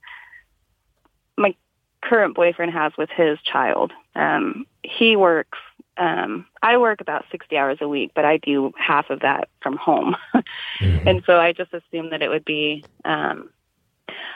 [1.37, 1.55] my
[2.01, 3.93] current boyfriend has with his child.
[4.15, 5.57] Um, he works.
[5.97, 9.77] Um, I work about sixty hours a week, but I do half of that from
[9.77, 11.07] home, mm-hmm.
[11.07, 12.83] and so I just assumed that it would be.
[13.03, 13.49] Um,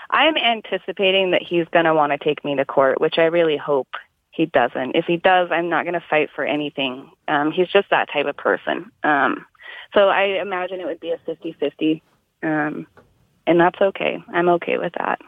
[0.10, 3.58] I'm anticipating that he's going to want to take me to court, which I really
[3.58, 3.88] hope
[4.32, 4.96] he doesn't.
[4.96, 7.12] If he does, I'm not going to fight for anything.
[7.28, 8.92] Um, he's just that type of person.
[9.04, 9.46] Um,
[9.94, 12.02] so I imagine it would be a 50-50,
[12.44, 12.88] um,
[13.46, 14.24] and that's okay.
[14.34, 15.20] I'm okay with that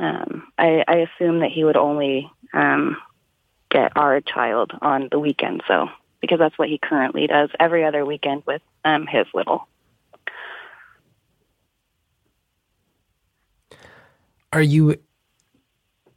[0.00, 2.96] um, I, I assume that he would only um,
[3.70, 5.88] get our child on the weekend, so
[6.20, 9.68] because that's what he currently does every other weekend with um, his little.
[14.52, 14.96] Are you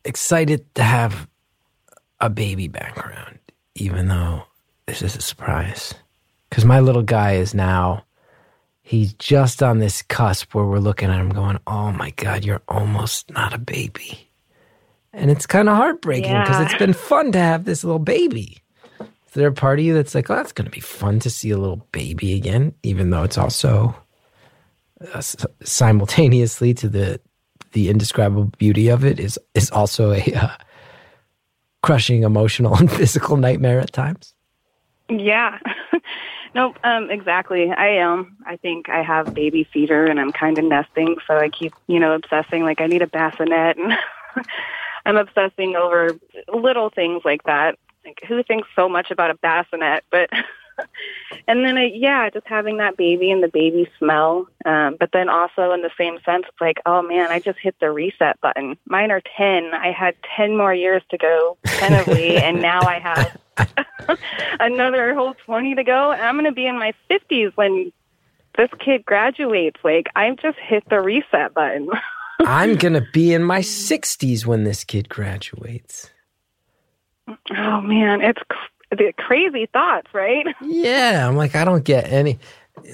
[0.06, 1.28] excited to have
[2.20, 3.40] a baby background,
[3.76, 4.44] even though
[4.86, 5.94] this is a surprise?
[6.50, 8.06] Because my little guy is now
[8.84, 12.62] he's just on this cusp where we're looking at him going, oh my God, you're
[12.68, 14.30] almost not a baby.
[15.14, 16.66] And it's kind of heartbreaking because yeah.
[16.66, 18.58] it's been fun to have this little baby.
[19.00, 21.30] Is there a part of you that's like, oh, that's going to be fun to
[21.30, 23.96] see a little baby again, even though it's also
[25.14, 25.22] uh,
[25.64, 27.20] simultaneously to the
[27.74, 30.56] the indescribable beauty of it is is also a uh,
[31.82, 34.34] crushing emotional and physical nightmare at times.
[35.10, 35.60] Yeah.
[36.56, 37.72] Nope, um, exactly.
[37.72, 38.20] I am.
[38.20, 41.74] Um, I think I have baby fever and I'm kind of nesting, so I keep,
[41.88, 43.94] you know, obsessing like I need a bassinet and
[45.06, 46.12] I'm obsessing over
[46.54, 47.80] little things like that.
[48.06, 50.04] Like who thinks so much about a bassinet?
[50.12, 50.30] But
[51.48, 54.48] and then, I, yeah, just having that baby and the baby smell.
[54.66, 57.76] Um, but then also in the same sense, it's like, oh man, I just hit
[57.80, 58.78] the reset button.
[58.88, 59.74] Mine are 10.
[59.74, 64.18] I had 10 more years to go, tentatively, and now I have
[64.60, 66.12] another whole 20 to go.
[66.12, 67.92] I'm going to be in my 50s when
[68.58, 69.80] this kid graduates.
[69.84, 71.90] Like, I've just hit the reset button.
[72.40, 76.10] I'm going to be in my 60s when this kid graduates.
[77.28, 78.42] Oh man, it's
[78.96, 80.46] the crazy thoughts, right?
[80.62, 82.40] Yeah, I'm like, I don't get any.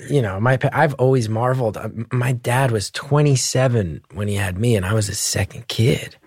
[0.09, 1.77] You know, my I've always marveled.
[1.77, 6.17] Uh, my dad was 27 when he had me, and I was his second kid.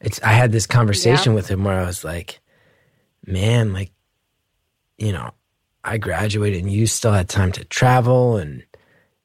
[0.00, 1.36] It's I had this conversation yeah.
[1.36, 2.40] with him where I was like,
[3.26, 3.92] man, like,
[4.98, 5.30] you know,
[5.84, 8.64] I graduated and you still had time to travel, and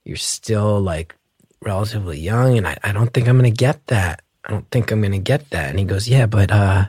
[0.05, 1.15] you're still like
[1.61, 4.21] relatively young, and I, I don't think I'm gonna get that.
[4.45, 5.69] I don't think I'm gonna get that.
[5.69, 6.85] And he goes, yeah, but uh,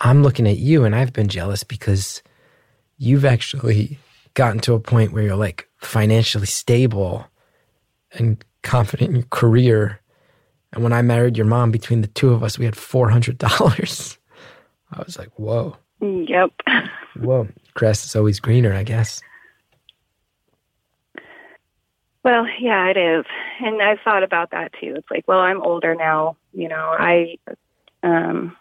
[0.00, 2.22] I'm looking at you and I've been jealous because
[2.96, 3.98] you've actually
[4.34, 7.26] gotten to a point where you're like financially stable
[8.12, 10.00] and confident in your career.
[10.72, 14.18] And when I married your mom, between the two of us, we had $400.
[14.92, 15.76] I was like, whoa.
[16.00, 16.50] Yep.
[17.16, 17.48] Whoa.
[17.74, 19.20] Grass is always greener, I guess.
[22.22, 23.24] Well, yeah, it is.
[23.60, 24.94] And I've thought about that too.
[24.96, 26.36] It's like, well, I'm older now.
[26.52, 27.36] You know, I,
[28.02, 28.56] um,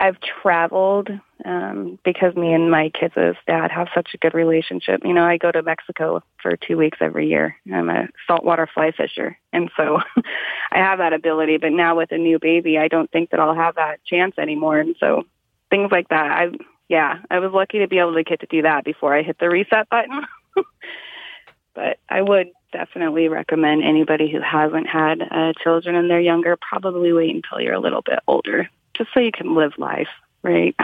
[0.00, 1.10] I've traveled
[1.44, 5.02] um, because me and my kids' dad have such a good relationship.
[5.04, 7.54] You know, I go to Mexico for two weeks every year.
[7.70, 10.00] I'm a saltwater fly fisher, and so
[10.72, 11.58] I have that ability.
[11.58, 14.78] But now with a new baby, I don't think that I'll have that chance anymore.
[14.78, 15.24] And so
[15.68, 16.46] things like that, I
[16.88, 19.38] yeah, I was lucky to be able to get to do that before I hit
[19.38, 20.22] the reset button.
[21.74, 27.12] but I would definitely recommend anybody who hasn't had uh, children and they're younger probably
[27.12, 28.68] wait until you're a little bit older
[29.00, 30.08] just so you can live life,
[30.42, 30.76] right?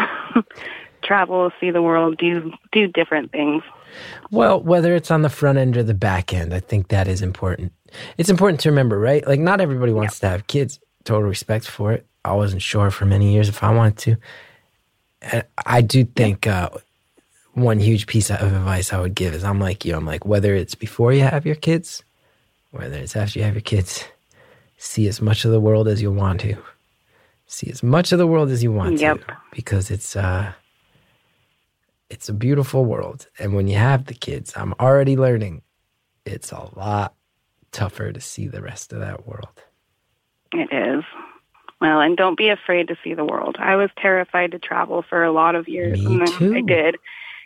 [1.03, 3.63] Travel, see the world, do do different things.
[4.31, 7.21] Well, whether it's on the front end or the back end, I think that is
[7.21, 7.73] important.
[8.17, 9.25] It's important to remember, right?
[9.27, 10.81] Like not everybody wants to have kids.
[11.05, 12.07] Total respect for it.
[12.25, 14.17] I wasn't sure for many years if I wanted to.
[15.23, 16.71] And I do think uh,
[17.53, 19.95] one huge piece of advice I would give is I'm like you.
[19.95, 22.03] I'm like whether it's before you have your kids,
[22.71, 24.05] whether it's after you have your kids,
[24.79, 26.57] see as much of the world as you want to
[27.47, 29.25] see as much of the world as you want yep.
[29.27, 30.53] to because it's uh
[32.09, 33.27] it's a beautiful world.
[33.39, 35.63] And when you have the kids i'm already learning
[36.25, 37.15] it's a lot
[37.73, 39.63] tougher to see the rest of that world.
[40.53, 41.05] It is.
[41.81, 43.57] Well and don't be afraid to see the world.
[43.59, 46.55] I was terrified to travel for a lot of years Me and too.
[46.55, 46.97] i did.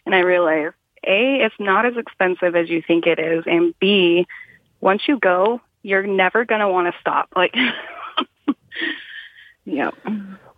[0.07, 0.75] And i realized
[1.07, 4.27] a it's not as expensive as you think it is and b
[4.81, 7.29] once you go you're never going to want to stop.
[7.35, 7.55] Like
[9.71, 9.91] Yeah.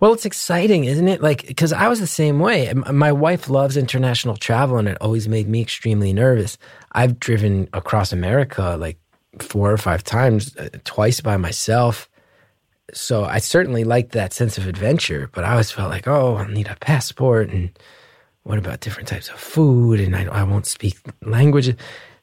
[0.01, 1.23] Well, it's exciting, isn't it?
[1.23, 2.73] Like, because I was the same way.
[2.75, 6.59] My wife loves international travel, and it always made me extremely nervous.
[6.93, 8.99] I've driven across America like
[9.39, 12.09] four or five times, uh, twice by myself.
[12.93, 16.49] So I certainly liked that sense of adventure, but I always felt like, oh, I'll
[16.49, 17.71] need a passport, and
[18.43, 20.01] what about different types of food?
[20.01, 21.77] And I, I won't speak languages.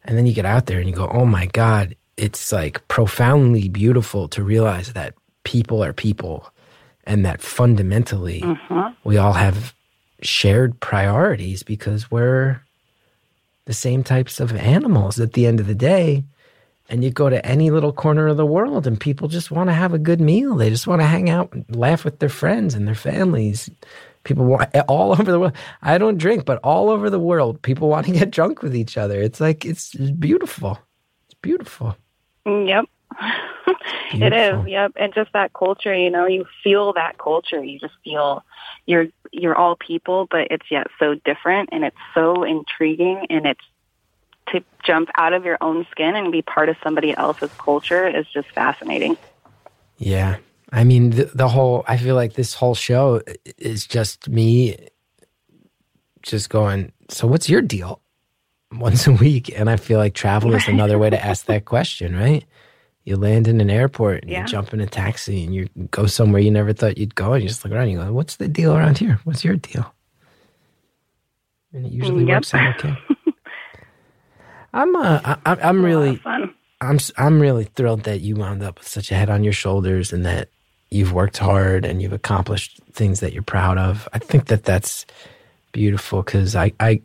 [0.04, 3.70] And then you get out there and you go, oh my God, it's like profoundly
[3.70, 5.14] beautiful to realize that
[5.44, 6.52] people are people
[7.10, 8.94] and that fundamentally mm-hmm.
[9.04, 9.74] we all have
[10.22, 12.62] shared priorities because we're
[13.66, 16.24] the same types of animals at the end of the day.
[16.88, 19.74] And you go to any little corner of the world and people just want to
[19.74, 20.56] have a good meal.
[20.56, 23.70] They just want to hang out and laugh with their friends and their families.
[24.24, 25.54] People want all over the world.
[25.82, 28.98] I don't drink, but all over the world, people want to get drunk with each
[28.98, 29.20] other.
[29.20, 30.80] It's like, it's beautiful.
[31.26, 31.96] It's beautiful.
[32.46, 32.86] Yep.
[34.14, 34.94] it is, yep.
[34.96, 37.64] And just that culture, you know, you feel that culture.
[37.64, 38.44] You just feel
[38.86, 43.62] you're you're all people, but it's yet so different and it's so intriguing and it's
[44.52, 48.28] to jump out of your own skin and be part of somebody else's culture is
[48.28, 49.18] just fascinating.
[49.98, 50.38] Yeah.
[50.72, 53.22] I mean, the, the whole, I feel like this whole show
[53.58, 54.78] is just me
[56.22, 58.02] just going, so what's your deal?
[58.72, 59.52] Once a week.
[59.58, 62.46] And I feel like travel is another way to ask that question, right?
[63.10, 64.42] You land in an airport and yeah.
[64.42, 67.44] you jump in a taxi and you go somewhere you never thought you'd go and
[67.44, 69.20] you just look around and you go, What's the deal around here?
[69.24, 69.94] What's your deal?
[71.74, 72.38] And it usually yep.
[72.38, 72.98] works out okay.
[74.74, 76.22] I'm uh, I, I'm really
[76.82, 80.14] I'm I'm really thrilled that you wound up with such a head on your shoulders
[80.14, 80.50] and that
[80.92, 84.08] you've worked hard and you've accomplished things that you're proud of.
[84.14, 85.06] I think that that's
[85.72, 87.02] beautiful because I I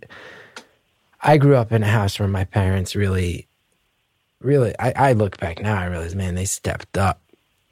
[1.22, 3.48] I grew up in a house where my parents really
[4.44, 7.20] really, I, I look back now, I realize, man, they stepped up.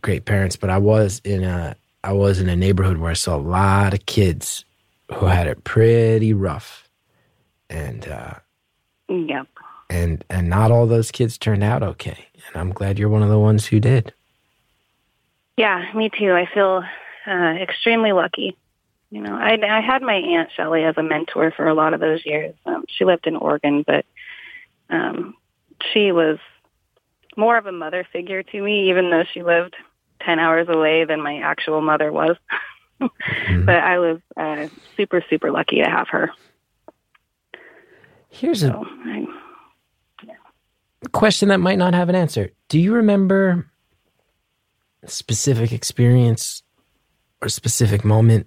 [0.02, 3.36] Great parents, but I was in a I was in a neighborhood where I saw
[3.36, 4.64] a lot of kids
[5.14, 6.88] who had it pretty rough,
[7.70, 8.34] and uh,
[9.08, 9.46] Yep.
[9.88, 12.26] and and not all those kids turned out okay.
[12.48, 14.12] And I'm glad you're one of the ones who did.
[15.56, 16.32] Yeah, me too.
[16.32, 16.82] I feel
[17.26, 18.56] uh, extremely lucky.
[19.10, 22.00] You know, I, I had my aunt Shelley as a mentor for a lot of
[22.00, 22.54] those years.
[22.66, 24.04] Um, she lived in Oregon, but
[24.90, 25.36] um,
[25.92, 26.38] she was
[27.36, 29.74] more of a mother figure to me, even though she lived
[30.24, 32.36] ten hours away than my actual mother was.
[33.48, 33.66] Mhm.
[33.66, 36.30] But I was uh, super, super lucky to have her.
[38.28, 39.26] Here's a So I,
[41.12, 42.50] question that might not have an answer.
[42.68, 43.66] Do you remember
[45.02, 46.62] a specific experience
[47.40, 48.46] or specific moment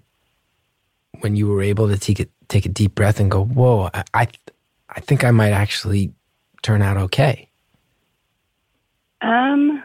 [1.19, 4.03] when you were able to take a, take a deep breath and go, "Whoa, I,
[4.13, 4.27] I,
[4.89, 6.13] I think I might actually
[6.61, 7.49] turn out okay."
[9.21, 9.83] Um,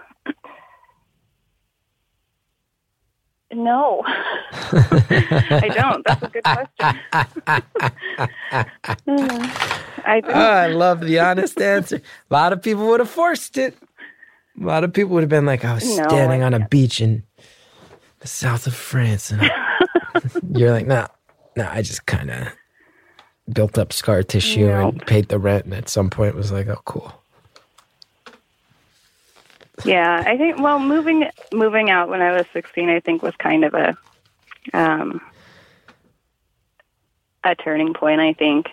[3.53, 4.03] no,
[4.53, 6.05] I don't.
[6.07, 7.01] That's a good question.
[10.05, 10.35] I don't.
[10.35, 12.01] Oh, I love the honest answer.
[12.31, 13.77] A lot of people would have forced it.
[14.61, 16.61] A lot of people would have been like, I was No, standing I on a
[16.69, 17.23] beach in
[18.21, 19.31] the south of France.
[19.31, 19.51] And
[20.55, 21.07] you're like, no,
[21.57, 22.49] no, I just kind of
[23.53, 25.65] built up scar tissue and paid the rent.
[25.65, 27.20] And at some point was like, oh, cool.
[29.85, 33.65] Yeah, I think well, moving moving out when I was 16, I think was kind
[33.65, 33.97] of a
[34.73, 35.21] um
[37.45, 38.67] a turning point, I think.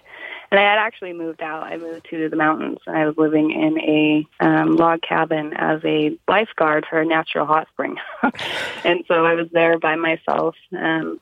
[0.49, 1.63] And I had actually moved out.
[1.63, 5.81] I moved to the mountains and I was living in a um log cabin as
[5.85, 7.97] a lifeguard for a natural hot spring.
[8.83, 10.55] and so I was there by myself.
[10.77, 11.19] Um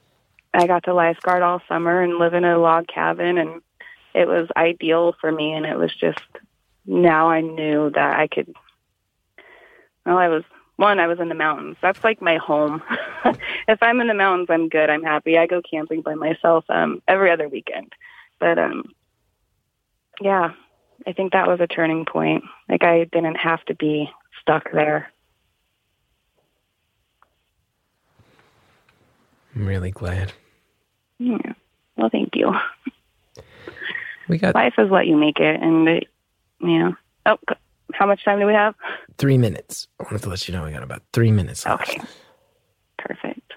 [0.54, 3.62] I got to lifeguard all summer and live in a log cabin and
[4.14, 6.22] it was ideal for me and it was just
[6.86, 8.56] now I knew that I could
[10.06, 10.43] well, I was
[10.78, 10.99] one.
[10.99, 11.78] I was in the mountains.
[11.82, 12.82] That's like my home.
[13.68, 14.89] if I'm in the mountains, I'm good.
[14.89, 15.38] I'm happy.
[15.38, 17.93] I go camping by myself um, every other weekend.
[18.39, 18.93] But um,
[20.22, 20.51] yeah,
[21.08, 22.43] I think that was a turning point.
[22.70, 24.10] Like I didn't have to be
[24.41, 25.12] stuck there.
[29.56, 30.34] I'm really glad.
[31.18, 31.53] Yeah.
[31.95, 32.53] Well, thank you.
[34.28, 36.08] We got Life is what you make it, and it,
[36.60, 36.95] you know.
[37.26, 37.38] Oh,
[37.94, 38.76] how much time do we have?
[39.18, 39.88] three minutes.
[40.00, 41.90] I wanted to let you know we got about three minutes left.
[41.90, 42.02] Okay.
[42.98, 43.54] Perfect.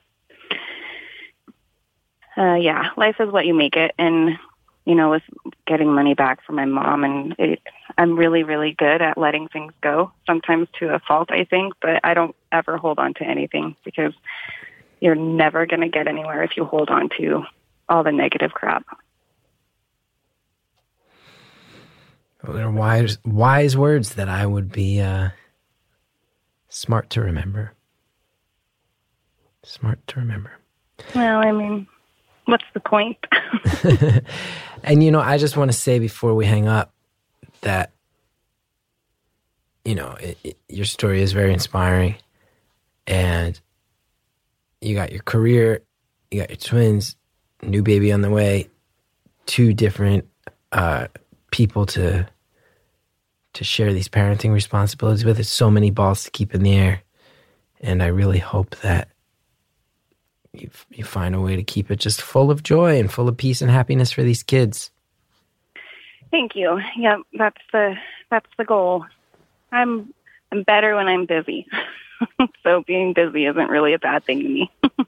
[2.36, 4.38] Uh, yeah, life is what you make it, and
[4.84, 5.22] you know, with
[5.66, 7.60] getting money back from my mom, and it,
[7.98, 10.12] I'm really, really good at letting things go.
[10.26, 14.14] Sometimes to a fault, I think, but I don't ever hold on to anything because
[15.00, 17.44] you're never going to get anywhere if you hold on to
[17.88, 18.86] all the negative crap.
[22.44, 25.30] Those are wise, wise words that I would be uh,
[26.68, 27.72] smart to remember.
[29.64, 30.52] Smart to remember.
[31.14, 31.86] Well, I mean,
[32.44, 33.18] what's the point?
[34.82, 36.92] and you know, I just want to say before we hang up
[37.62, 37.92] that
[39.84, 42.16] you know it, it, your story is very inspiring,
[43.06, 43.60] and
[44.80, 45.82] you got your career,
[46.30, 47.16] you got your twins,
[47.62, 48.68] new baby on the way,
[49.46, 50.26] two different
[50.72, 51.08] uh,
[51.50, 52.28] people to
[53.54, 55.40] to share these parenting responsibilities with.
[55.40, 57.02] It's so many balls to keep in the air,
[57.80, 59.08] and I really hope that
[60.52, 63.36] you you find a way to keep it just full of joy and full of
[63.36, 64.90] peace and happiness for these kids.
[66.30, 66.80] Thank you.
[66.96, 67.94] Yeah, that's the
[68.30, 69.06] that's the goal.
[69.72, 70.12] I'm
[70.52, 71.66] I'm better when I'm busy.
[72.62, 74.70] so being busy isn't really a bad thing to me.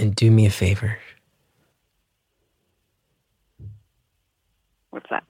[0.00, 0.96] And do me a favor.
[4.90, 5.24] What's that?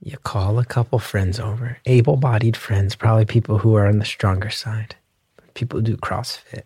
[0.00, 4.04] You call a couple friends over, able bodied friends, probably people who are on the
[4.04, 4.94] stronger side,
[5.54, 6.62] people who do CrossFit.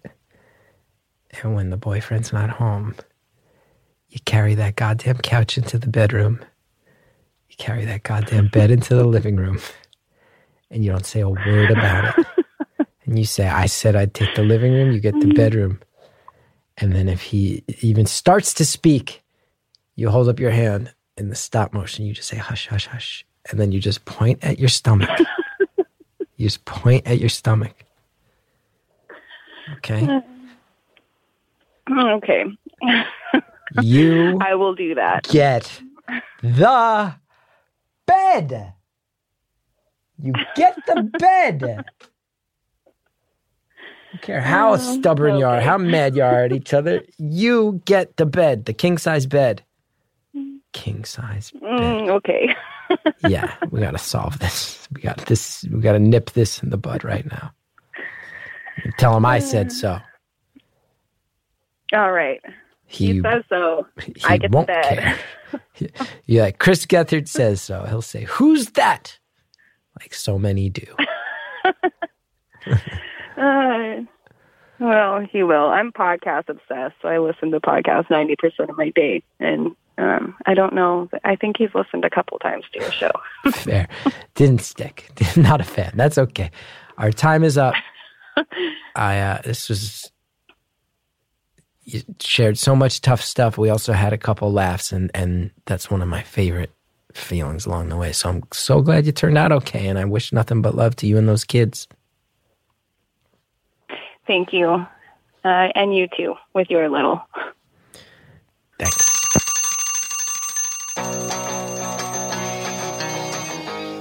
[1.43, 2.97] And when the boyfriend's not home,
[4.09, 6.41] you carry that goddamn couch into the bedroom.
[7.49, 9.61] You carry that goddamn bed into the living room.
[10.71, 12.27] And you don't say a word about it.
[13.07, 15.81] And you say, I said I'd take the living room, you get the bedroom.
[16.77, 19.25] And then if he even starts to speak,
[19.97, 22.07] you hold up your hand in the stop motion.
[22.07, 23.25] You just say, hush, hush, hush.
[23.51, 25.11] And then you just point at your stomach.
[26.37, 27.75] you just point at your stomach.
[29.77, 30.09] Okay.
[31.93, 32.45] Okay.
[33.83, 35.25] You I will do that.
[35.25, 35.83] get
[36.41, 37.17] the
[38.07, 38.75] bed.
[40.23, 41.65] You get the bed.
[41.65, 41.75] I
[44.13, 47.03] don't care how Oh, stubborn you are, how mad you are at each other.
[47.19, 49.65] You get the bed, the king size bed.
[50.73, 51.63] King size bed.
[51.63, 52.55] Mm, okay.
[53.29, 54.89] yeah, we got to solve this.
[54.93, 55.65] We got this.
[55.71, 57.53] We got to nip this in the bud right now.
[58.99, 59.99] Tell him I said so.
[61.93, 62.41] All right.
[62.87, 63.87] He, says so.
[64.05, 64.99] he I get won't fed.
[64.99, 65.19] care.
[66.27, 67.85] You're like, Chris Gethard says so.
[67.89, 69.19] He'll say, Who's that?
[70.01, 70.87] Like so many do.
[73.37, 74.03] Uh,
[74.79, 75.69] well, he will.
[75.69, 79.23] I'm podcast obsessed, so I listen to podcasts 90% of my day.
[79.39, 81.09] And um, I don't know.
[81.25, 83.11] I think he's listened a couple times to your show.
[83.53, 83.87] Fair.
[84.35, 85.11] Didn't stick.
[85.37, 85.93] Not a fan.
[85.95, 86.51] That's okay.
[86.99, 87.75] Our time is up.
[88.97, 90.11] I uh, this was
[91.85, 93.59] you shared so much tough stuff.
[93.59, 96.71] We also had a couple laughs, and and that's one of my favorite
[97.13, 98.13] feelings along the way.
[98.13, 101.07] So I'm so glad you turned out okay, and I wish nothing but love to
[101.07, 101.89] you and those kids.
[104.27, 104.87] Thank you.
[105.43, 107.21] Uh, and you too, with your little.
[108.79, 109.10] Thanks.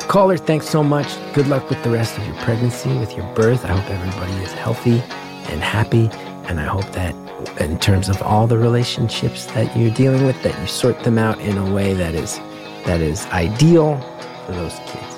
[0.10, 1.08] Caller, thanks so much.
[1.36, 3.64] Good luck with the rest of your pregnancy, with your birth.
[3.64, 5.04] I hope everybody is healthy
[5.52, 6.10] and happy.
[6.50, 7.14] And I hope that
[7.62, 11.40] in terms of all the relationships that you're dealing with, that you sort them out
[11.40, 12.40] in a way that is
[12.88, 14.00] that is ideal
[14.48, 15.16] for those kids.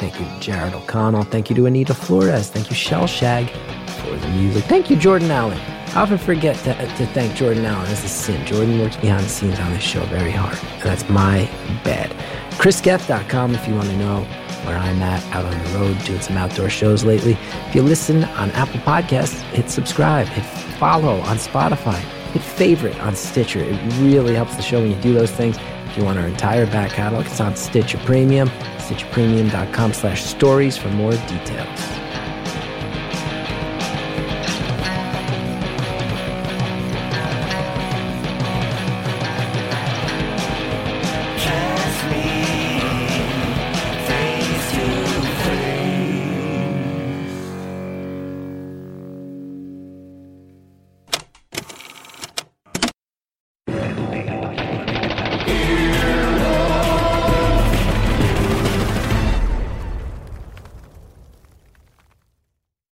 [0.00, 1.24] Thank you Jared O'Connell.
[1.24, 2.50] Thank you to Anita Flores.
[2.50, 3.48] Thank you, Shellshag,
[4.62, 5.58] Thank you, Jordan Allen.
[5.94, 7.90] I often forget to, to thank Jordan Allen.
[7.90, 8.44] It's a sin.
[8.46, 11.48] Jordan works behind the scenes on this show very hard, and that's my
[11.84, 12.10] bad.
[12.58, 14.26] ChrisGethard.com if you want to know
[14.64, 17.38] where I'm at out on the road doing some outdoor shows lately.
[17.68, 20.44] If you listen on Apple Podcasts, hit subscribe, hit
[20.78, 21.98] follow on Spotify,
[22.32, 23.60] hit favorite on Stitcher.
[23.60, 25.56] It really helps the show when you do those things.
[25.86, 28.48] If you want our entire back catalog, it's on Stitcher Premium,
[28.78, 32.05] stitcherpremium.com slash stories for more details.